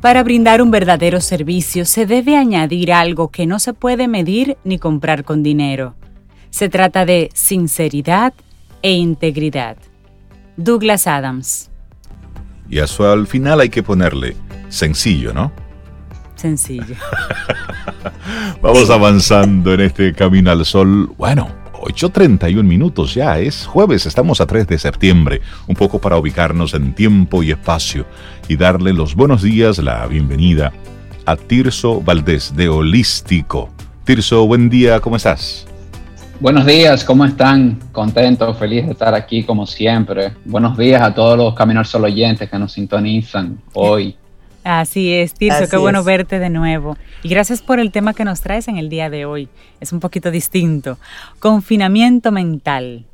[0.00, 4.78] Para brindar un verdadero servicio se debe añadir algo que no se puede medir ni
[4.78, 5.94] comprar con dinero
[6.56, 8.32] se trata de sinceridad
[8.80, 9.76] e integridad.
[10.56, 11.70] Douglas Adams.
[12.70, 14.34] Y eso al final hay que ponerle
[14.70, 15.52] sencillo, ¿no?
[16.34, 16.96] Sencillo.
[18.62, 21.12] Vamos avanzando en este camino al sol.
[21.18, 21.46] Bueno,
[21.86, 26.92] 8.31 minutos ya, es jueves, estamos a 3 de septiembre, un poco para ubicarnos en
[26.94, 28.06] tiempo y espacio
[28.48, 30.72] y darle los buenos días, la bienvenida
[31.26, 33.70] a Tirso Valdés de Holístico.
[34.04, 35.64] Tirso, buen día, ¿cómo estás?
[36.40, 37.78] Buenos días, ¿cómo están?
[37.92, 40.32] Contento, feliz de estar aquí como siempre.
[40.44, 44.16] Buenos días a todos los Caminar Solo oyentes que nos sintonizan hoy.
[44.66, 46.96] Así es, Tirso, qué bueno verte de nuevo.
[47.22, 49.48] Y gracias por el tema que nos traes en el día de hoy.
[49.80, 50.98] Es un poquito distinto.
[51.38, 53.04] Confinamiento mental.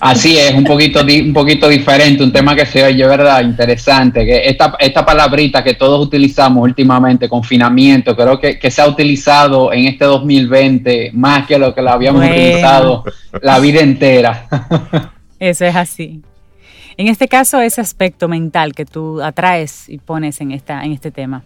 [0.00, 3.42] Así es, un poquito, un poquito diferente, un tema que se oye, ¿verdad?
[3.42, 4.24] Interesante.
[4.24, 9.88] Que esta, esta palabrita que todos utilizamos últimamente, confinamiento, creo que, se ha utilizado en
[9.88, 13.04] este 2020 más que lo que lo habíamos utilizado
[13.42, 14.46] la vida entera.
[15.38, 16.22] Eso es así.
[16.96, 21.10] En este caso, ese aspecto mental que tú atraes y pones en, esta, en este
[21.10, 21.42] tema.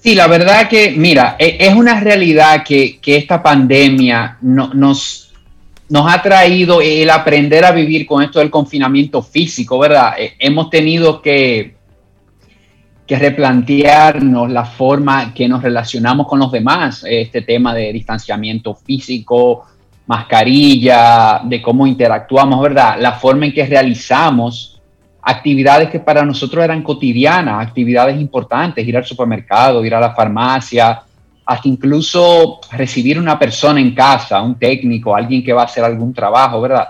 [0.00, 5.32] Sí, la verdad que, mira, e, es una realidad que, esta pandemia nos,
[5.88, 10.14] nos ha traído el aprender a vivir con esto del confinamiento físico, ¿verdad?
[10.18, 11.74] E, hemos tenido que,
[13.08, 19.66] que replantearnos la forma que nos relacionamos con los demás, este tema de distanciamiento físico,
[20.08, 22.96] mascarilla, de cómo interactuamos, ¿verdad?
[22.98, 24.80] La forma en que realizamos
[25.20, 31.02] actividades que para nosotros eran cotidianas, actividades importantes, ir al supermercado, ir a la farmacia,
[31.44, 36.14] hasta incluso recibir una persona en casa, un técnico, alguien que va a hacer algún
[36.14, 36.88] trabajo, ¿verdad?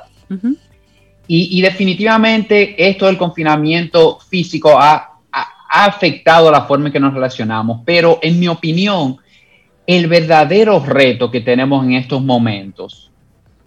[1.26, 7.80] y, definitivamente esto del confinamiento físico ha, ha afectado la forma en que nos relacionamos,
[7.84, 9.16] pero en mi opinión,
[9.88, 13.07] el verdadero reto que tenemos en estos momentos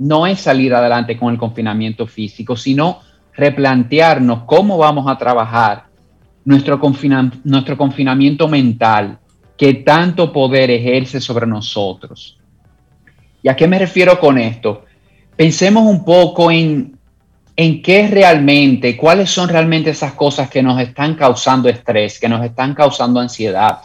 [0.02, 3.02] no es salir adelante con el confinamiento físico, sino
[3.36, 5.86] replantearnos cómo vamos a trabajar
[6.44, 9.20] nuestro, confinamiento mental
[9.56, 12.40] que tanto poder ejerce sobre nosotros.
[13.44, 14.86] ¿Y a qué me refiero con esto?
[15.36, 16.98] Pensemos un poco en,
[17.56, 22.44] en qué realmente, cuáles son realmente esas cosas que nos están causando estrés, que nos
[22.44, 23.78] están causando ansiedad.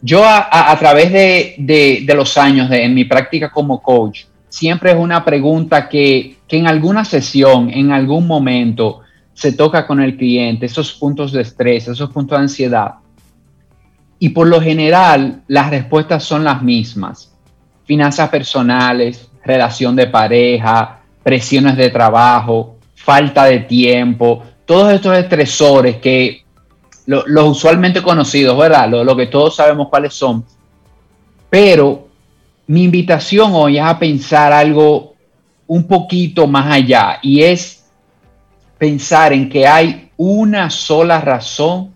[0.00, 4.24] Yo a, través de, los años de, en mi práctica como coach,
[4.56, 9.00] siempre es una pregunta que, en alguna sesión, en algún momento,
[9.34, 12.94] se toca con el cliente, esos puntos de estrés, esos puntos de ansiedad.
[14.18, 17.30] Y por lo general, las respuestas son las mismas.
[17.84, 26.44] Finanzas personales, relación de pareja, presiones de trabajo, falta de tiempo, todos estos estresores que
[27.04, 28.88] los usualmente conocidos, ¿verdad?
[28.88, 30.46] Lo que todos sabemos cuáles son.
[31.50, 32.05] Pero
[32.66, 35.14] mi invitación hoy es a pensar algo
[35.66, 37.84] un poquito más allá y es
[38.78, 41.94] pensar en que hay una sola razón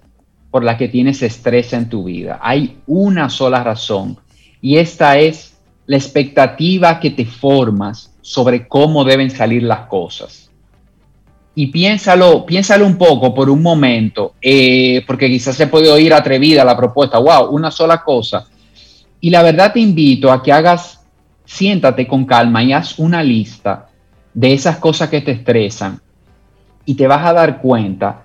[0.51, 2.39] por la que tienes estrés en tu vida.
[2.43, 4.19] Hay una sola razón
[4.61, 5.57] y esta es
[5.87, 10.51] la expectativa que te formas sobre cómo deben salir las cosas.
[11.55, 16.65] Y piénsalo, piénsalo un poco por un momento, eh, porque quizás se puede oír atrevida
[16.65, 18.47] la propuesta, wow, una sola cosa.
[19.21, 21.01] Y la verdad te invito a que hagas,
[21.45, 23.89] siéntate con calma y haz una lista
[24.33, 26.01] de esas cosas que te estresan
[26.85, 28.23] y te vas a dar cuenta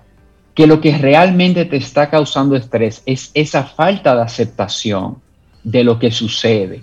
[0.54, 5.20] que lo que realmente te está causando estrés es esa falta de aceptación
[5.62, 6.82] de lo que sucede,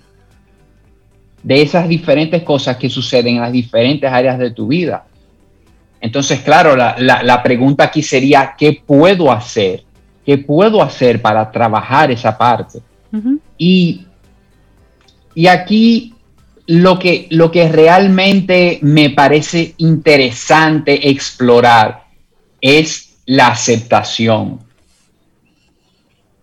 [1.41, 5.05] de esas diferentes cosas que suceden en las diferentes áreas de tu vida.
[5.99, 9.84] Entonces, claro, la, pregunta aquí sería, ¿qué puedo hacer?
[10.26, 12.80] ¿Qué puedo hacer para trabajar esa parte?
[13.57, 14.05] Y,
[15.47, 16.14] aquí
[16.68, 22.05] lo que, lo que realmente me parece interesante explorar
[22.61, 24.59] es la aceptación.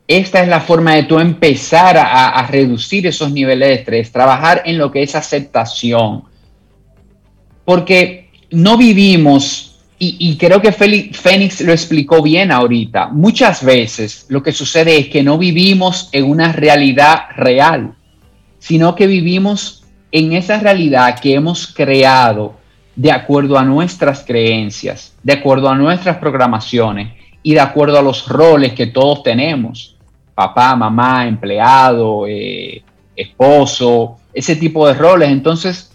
[0.06, 4.62] Esta es la forma de tú empezar a, a, reducir esos niveles de estrés, trabajar
[4.64, 6.24] en lo que es aceptación.
[7.64, 9.69] Porque no vivimos
[10.02, 13.08] y, creo que Fénix lo explicó bien ahorita.
[13.08, 17.92] Muchas veces lo que sucede es que no vivimos en una realidad real,
[18.58, 22.54] sino que vivimos en esa realidad que hemos creado
[22.96, 28.26] de acuerdo a nuestras creencias, de acuerdo a nuestras programaciones y de acuerdo a los
[28.26, 29.98] roles que todos tenemos.
[30.34, 32.82] Papá, mamá, empleado, eh,
[33.14, 35.28] esposo, ese tipo de roles.
[35.28, 35.94] Entonces,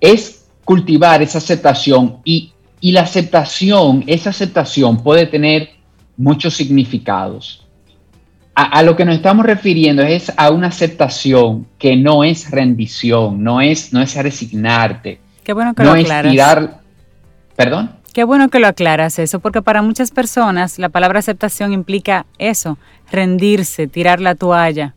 [0.00, 0.37] es
[0.68, 2.52] cultivar esa aceptación y,
[2.82, 5.70] la aceptación, esa aceptación puede tener
[6.18, 7.66] muchos significados.
[8.54, 13.62] A, lo que nos estamos refiriendo es a una aceptación que no es rendición, no
[13.62, 15.20] es, no es resignarte.
[15.42, 16.68] Qué bueno que lo aclaras.
[17.56, 17.92] ¿Perdón?
[18.12, 22.76] Qué bueno que lo aclaras eso, porque para muchas personas la palabra aceptación implica eso,
[23.10, 24.94] rendirse, tirar la toalla.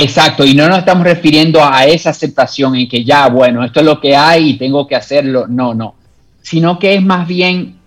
[0.00, 3.86] Exacto, y no nos estamos refiriendo a esa aceptación en que ya, bueno, esto es
[3.86, 5.46] lo que hay y tengo que hacerlo.
[5.48, 5.96] No, no.
[6.40, 7.78] Sino que es más bien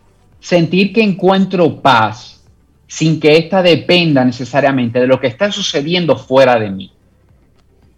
[0.42, 2.44] sentir que encuentro paz
[2.86, 6.92] sin que ésta dependa necesariamente de lo que está sucediendo fuera de mí.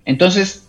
[0.05, 0.67] Entonces,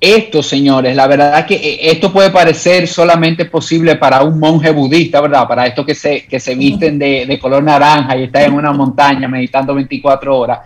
[0.00, 5.20] esto, señores, la verdad que eh, esto puede parecer solamente posible para un monje budista,
[5.20, 5.46] ¿verdad?
[5.46, 8.72] Para estos que se, que se visten de, de color naranja y están en una
[8.72, 10.60] montaña meditando 24 horas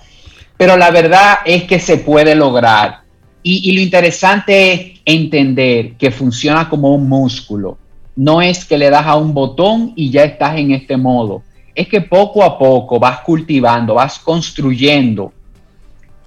[0.58, 3.00] pero la verdad es que se puede lograr.
[3.42, 7.78] Y, lo interesante es entender que funciona como un músculo.
[8.16, 11.44] No es que le das a un botón y ya estás en este modo.
[11.74, 15.32] Es que poco a poco vas cultivando, vas construyendo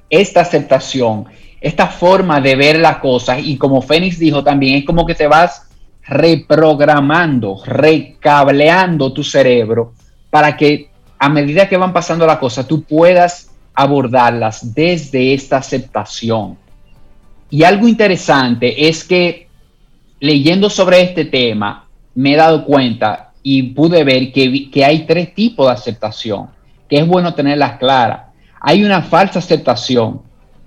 [0.09, 1.25] esta aceptación,
[1.59, 3.39] esta forma de ver las cosas.
[3.43, 5.67] Y como Fénix dijo también, es como que te vas
[6.07, 9.93] reprogramando, recableando tu cerebro
[10.29, 16.57] para que a medida que van pasando las cosas tú puedas abordarlas desde esta aceptación.
[17.49, 19.47] Y algo interesante es que
[20.19, 25.33] leyendo sobre este tema me he dado cuenta y pude ver que, que hay tres
[25.33, 26.47] tipos de aceptación,
[26.87, 28.27] que es bueno tenerlas claras.
[28.59, 30.21] Hay una falsa aceptación,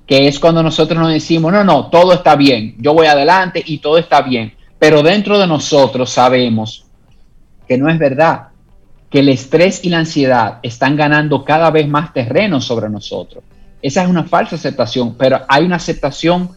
[0.06, 3.78] que es cuando nosotros nos decimos, no, no, todo está bien, yo voy adelante y
[3.78, 6.84] todo está bien, pero dentro de nosotros sabemos
[7.66, 8.48] que no es verdad,
[9.14, 13.44] que el estrés y la ansiedad están ganando cada vez más terreno sobre nosotros.
[13.80, 16.50] Esa es una falsa aceptación, pero hay una aceptación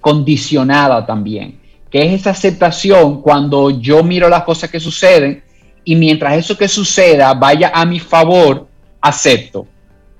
[0.00, 1.58] condicionada también,
[1.90, 5.42] que es esa aceptación cuando yo miro las cosas que suceden
[5.82, 8.68] y mientras eso que suceda vaya a mi favor,
[9.00, 9.66] acepto.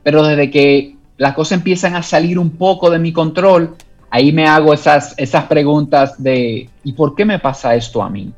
[0.02, 3.76] Pero desde que las cosas empiezan a salir un poco de mi control,
[4.10, 8.32] ahí me hago esas, esas preguntas de, ¿y por qué me pasa esto a mí?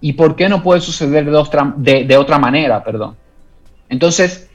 [0.00, 2.82] ¿Y por qué no puede suceder de otra, manera?
[2.82, 3.16] Perdón.
[3.88, 4.48] Entonces,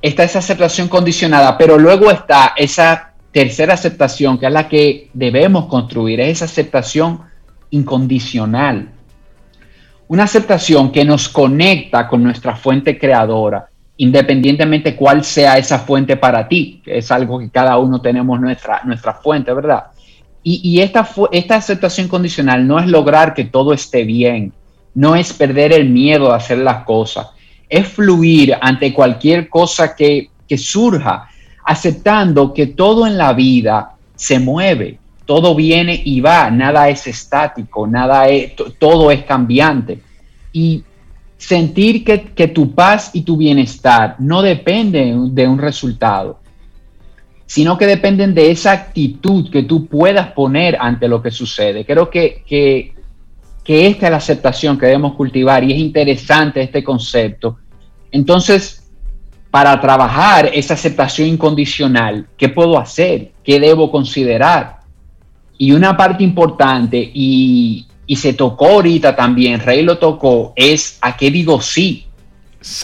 [0.00, 5.66] está esa aceptación condicionada, pero luego está esa tercera aceptación, que es la que debemos
[5.66, 7.20] construir, es esa aceptación
[7.70, 8.90] incondicional.
[10.08, 16.48] Una aceptación que nos conecta con nuestra fuente creadora, independientemente cuál sea esa fuente para
[16.48, 19.84] ti, que es algo que cada uno tenemos nuestra, nuestra fuente, ¿verdad?
[20.44, 24.52] Y, esta, esta aceptación condicional no es lograr que todo esté bien,
[24.94, 27.28] no es perder el miedo de hacer las cosas,
[27.68, 31.28] es fluir ante cualquier cosa que, que surja,
[31.64, 37.86] aceptando que todo en la vida se mueve, todo viene y va, nada es estático,
[37.86, 40.00] nada es, todo es cambiante.
[40.52, 40.84] Y
[41.38, 46.38] sentir que, tu paz y tu bienestar no dependen de un resultado,
[47.46, 51.84] sino que dependen de esa actitud que tú puedas poner ante lo que sucede.
[51.84, 52.94] Creo que, que,
[53.64, 57.58] esta es la aceptación que debemos cultivar y es interesante este concepto.
[58.10, 58.90] Entonces,
[59.50, 63.32] para trabajar esa aceptación incondicional, ¿qué puedo hacer?
[63.44, 64.80] ¿Qué debo considerar?
[65.58, 71.16] Y una parte importante y, y se tocó ahorita también, Rey lo tocó, es a
[71.16, 72.06] qué digo sí,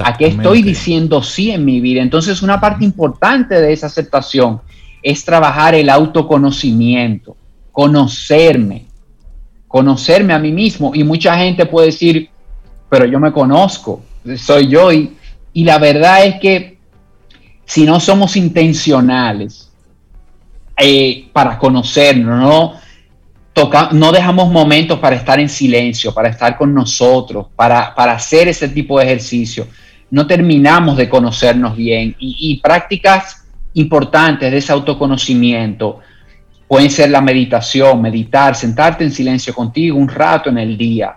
[0.04, 2.02] a qué estoy diciendo sí en mi vida.
[2.02, 4.60] Entonces una parte importante de esa aceptación
[5.02, 7.36] es trabajar el autoconocimiento,
[7.72, 8.87] conocerme,
[9.68, 10.92] conocerme a mí mismo.
[10.94, 12.30] Y mucha gente puede decir,
[12.88, 14.02] pero yo me conozco,
[14.36, 14.92] soy yo.
[14.92, 15.16] Y,
[15.52, 16.78] y la verdad es que
[17.64, 19.70] si no somos intencionales
[20.76, 22.88] eh, para conocernos, no
[23.92, 28.98] no dejamos momentos para estar en silencio, para estar con nosotros, para, hacer ese tipo
[28.98, 29.66] de ejercicio.
[30.10, 36.00] No terminamos de conocernos bien y, prácticas importantes de ese autoconocimiento
[36.68, 41.16] pueden ser la meditación, meditar, sentarte en silencio contigo un rato en el día,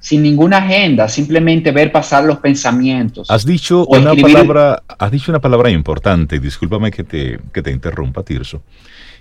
[0.00, 3.30] sin ninguna agenda, simplemente ver pasar los pensamientos.
[3.30, 8.22] Has dicho, una palabra, has dicho una palabra importante, discúlpame que te, que te interrumpa,
[8.22, 8.62] Tirso,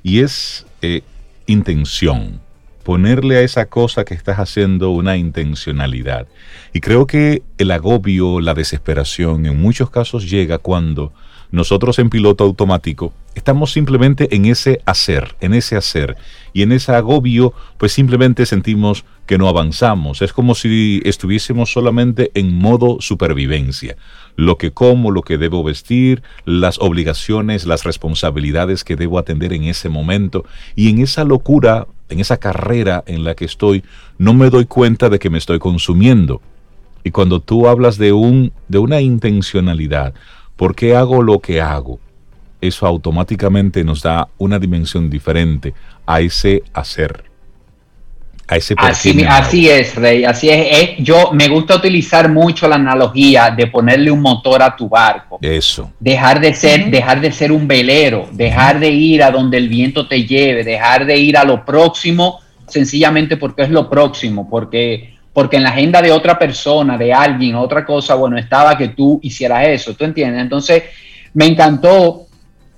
[0.02, 1.02] y es eh,
[1.46, 2.40] intención,
[2.84, 6.28] ponerle a esa cosa que estás haciendo una intencionalidad.
[6.74, 11.12] Y creo que el agobio, la desesperación en muchos casos llega cuando
[11.52, 16.18] nosotros en piloto automático estamos simplemente en ese hacer, en ese hacer.
[16.54, 20.22] Y en ese agobio, pues simplemente sentimos que no avanzamos.
[20.22, 23.96] Es como si estuviésemos solamente en modo supervivencia.
[24.36, 29.64] Lo que como, lo que debo vestir, las obligaciones, las responsabilidades que debo atender en
[29.64, 30.46] ese momento.
[30.76, 33.84] Y en esa locura, en esa carrera en la que estoy,
[34.18, 36.42] no me doy cuenta de que me estoy consumiendo.
[37.04, 40.14] Y cuando tú hablas de, un, de una intencionalidad,
[40.60, 42.02] ¿Por qué hago lo que hago?
[42.60, 45.74] Eso automáticamente nos da una dimensión diferente
[46.06, 47.24] a ese hacer.
[48.46, 53.52] A ese así, así es, Rey, así es, Yo me gusta utilizar mucho la analogía
[53.52, 55.40] de ponerle un motor a tu barco.
[55.42, 55.94] Eso.
[55.98, 60.10] Dejar de ser, dejar de ser un velero, dejar de ir a donde el viento
[60.10, 65.58] te lleve, dejar de ir a lo próximo, sencillamente porque es lo próximo, porque porque
[65.58, 69.68] en la agenda de otra persona, de alguien, otra cosa, bueno, estaba que tú hicieras
[69.68, 70.42] eso, ¿tú entiendes?
[70.42, 70.84] Entonces,
[71.34, 72.28] me encantó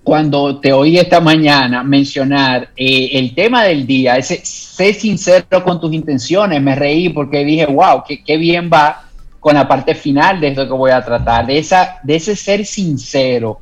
[0.04, 5.80] cuando te oí esta mañana mencionar eh, el tema del día, ese sé sincero con
[5.80, 9.04] tus intenciones, me reí porque dije, wow, qué, bien va
[9.39, 12.66] con la parte final de esto que voy a tratar, de, esa, de ese ser
[12.66, 13.60] sincero,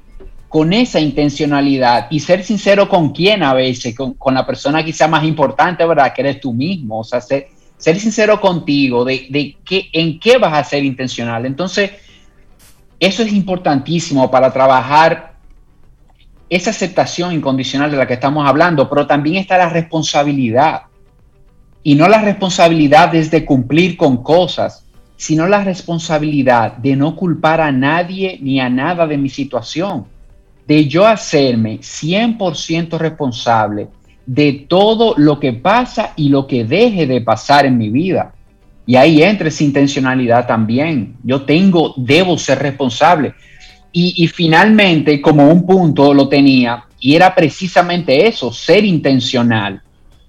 [0.47, 5.07] con esa intencionalidad y ser sincero con quién a veces, con, con la persona quizá
[5.07, 6.11] más importante, ¿verdad?
[6.13, 7.49] Que eres tú mismo, o sea, ser,
[7.79, 11.45] ser sincero contigo de, qué, en qué vas a ser intencional.
[11.45, 11.91] Entonces,
[12.99, 15.33] eso es importantísimo para trabajar
[16.49, 20.83] esa aceptación incondicional de la que estamos hablando, pero también está la responsabilidad.
[21.81, 27.71] Y no la responsabilidad de cumplir con cosas, sino la responsabilidad de no culpar a
[27.71, 30.05] nadie ni a nada de mi situación,
[30.67, 33.87] de yo hacerme 100% responsable
[34.29, 38.35] de todo lo que pasa y lo que deje de pasar en mi vida.
[38.85, 41.15] Y ahí entra esa intencionalidad también.
[41.23, 43.33] Yo tengo, debo ser responsable.
[43.91, 49.81] Y, y finalmente, como un punto lo tenía, y era precisamente eso, ser intencional.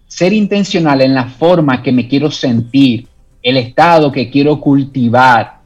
[0.07, 3.07] Ser intencional en la forma que me quiero sentir,
[3.43, 5.59] el estado que quiero cultivar.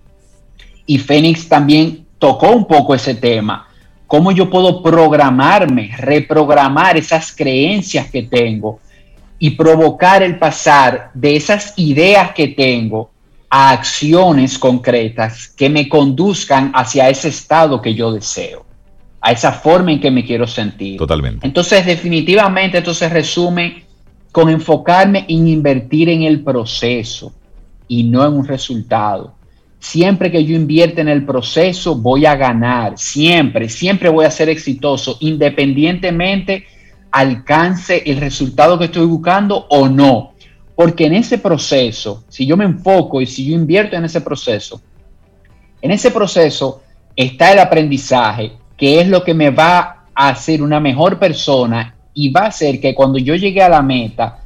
[0.86, 3.68] Y Fénix también tocó un poco ese tema.
[4.14, 8.78] Cómo yo puedo programarme, reprogramar esas creencias que tengo
[9.40, 13.10] y provocar el pasar de esas ideas que tengo
[13.50, 18.64] a acciones concretas que me conduzcan hacia ese estado que yo deseo,
[19.20, 20.96] a esa forma en que me quiero sentir.
[20.96, 21.44] Totalmente.
[21.44, 23.82] Entonces, definitivamente, esto se resume
[24.30, 27.32] con enfocarme en invertir en el proceso
[27.88, 29.34] y no en un resultado.
[29.84, 32.96] Siempre que yo invierta en el proceso, voy a ganar.
[32.96, 36.64] Siempre, siempre voy a ser exitoso, independientemente
[37.10, 40.32] alcance el resultado que estoy buscando o no.
[40.74, 44.80] Porque en ese proceso, si yo me enfoco y si yo invierto en ese proceso,
[45.82, 46.80] en ese proceso
[47.14, 52.30] está el aprendizaje, que es lo que me va a hacer una mejor persona y
[52.30, 54.43] va a hacer que cuando yo llegue a la meta,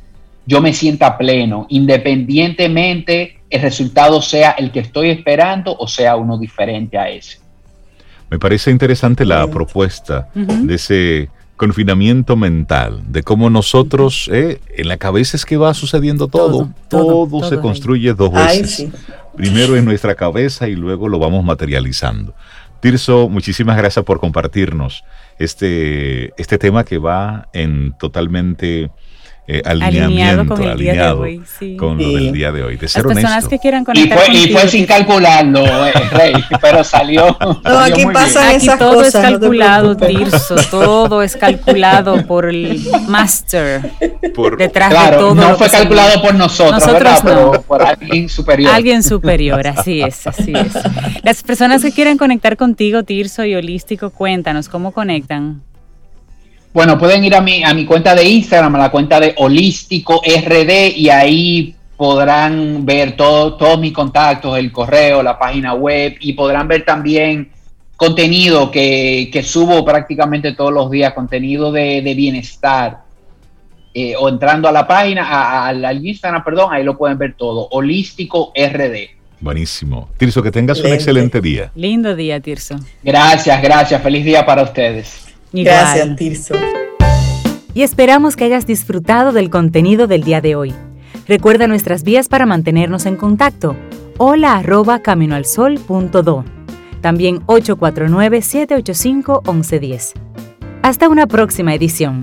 [0.48, 6.38] yo me sienta pleno, independientemente el resultado sea el que estoy esperando o sea uno
[6.38, 7.38] diferente a ese.
[8.30, 14.96] Me parece interesante la propuesta de ese confinamiento mental, de cómo nosotros, eh, en la
[14.96, 18.88] cabeza es que va sucediendo todo, todo, se construye dos veces.
[19.36, 22.34] Primero en nuestra cabeza y luego lo vamos materializando.
[22.80, 25.04] Tirso, muchísimas gracias por compartirnos
[25.38, 28.90] este, este tema que va en totalmente
[29.50, 31.42] eh, alineamiento, alineado con, el día de hoy,
[31.78, 32.76] con lo del día de hoy.
[32.76, 37.36] De ser Las personas que quieran conectar y fue, sin calcularlo, eh, Rey, pero salió.
[37.64, 43.90] No, aquí pasa Aquí todo es calculado, Tirso, todo es calculado por el master
[44.34, 45.34] por, detrás de todo.
[45.34, 47.30] No fue calculado por nosotros, nosotros no.
[47.30, 48.70] Pero por alguien superior.
[48.72, 50.74] Alguien superior, así es, así es.
[51.22, 55.62] Las personas que quieran conectar contigo, Tirso y Holístico, cuéntanos cómo conectan.
[56.72, 60.20] Bueno, pueden ir a mi, a mi cuenta de Instagram, a la cuenta de Holístico
[60.24, 66.34] RD, y ahí podrán ver todo, todos mis contactos, el correo, la página web, y
[66.34, 67.50] podrán ver también
[67.96, 73.00] contenido que, subo prácticamente todos los días, contenido de, bienestar.
[73.92, 77.66] Eh, o entrando a la página, al Instagram, perdón, ahí lo pueden ver todo.
[77.72, 79.18] Holístico RD.
[79.40, 80.08] Buenísimo.
[80.16, 81.72] Tirso, que tengas un excelente día.
[81.74, 82.76] Lindo día, Tirso.
[83.02, 84.00] Gracias, gracias.
[84.00, 85.27] Feliz día para ustedes.
[85.52, 86.54] Gracias, Tirso.
[87.74, 90.74] Y esperamos que hayas disfrutado del contenido del día de hoy.
[91.26, 93.76] Recuerda nuestras vías para mantenernos en contacto.
[94.16, 96.44] Hola arroba caminoalsol.do.
[97.00, 100.12] También 849-785-1110.
[100.82, 102.20] Hasta una próxima edición.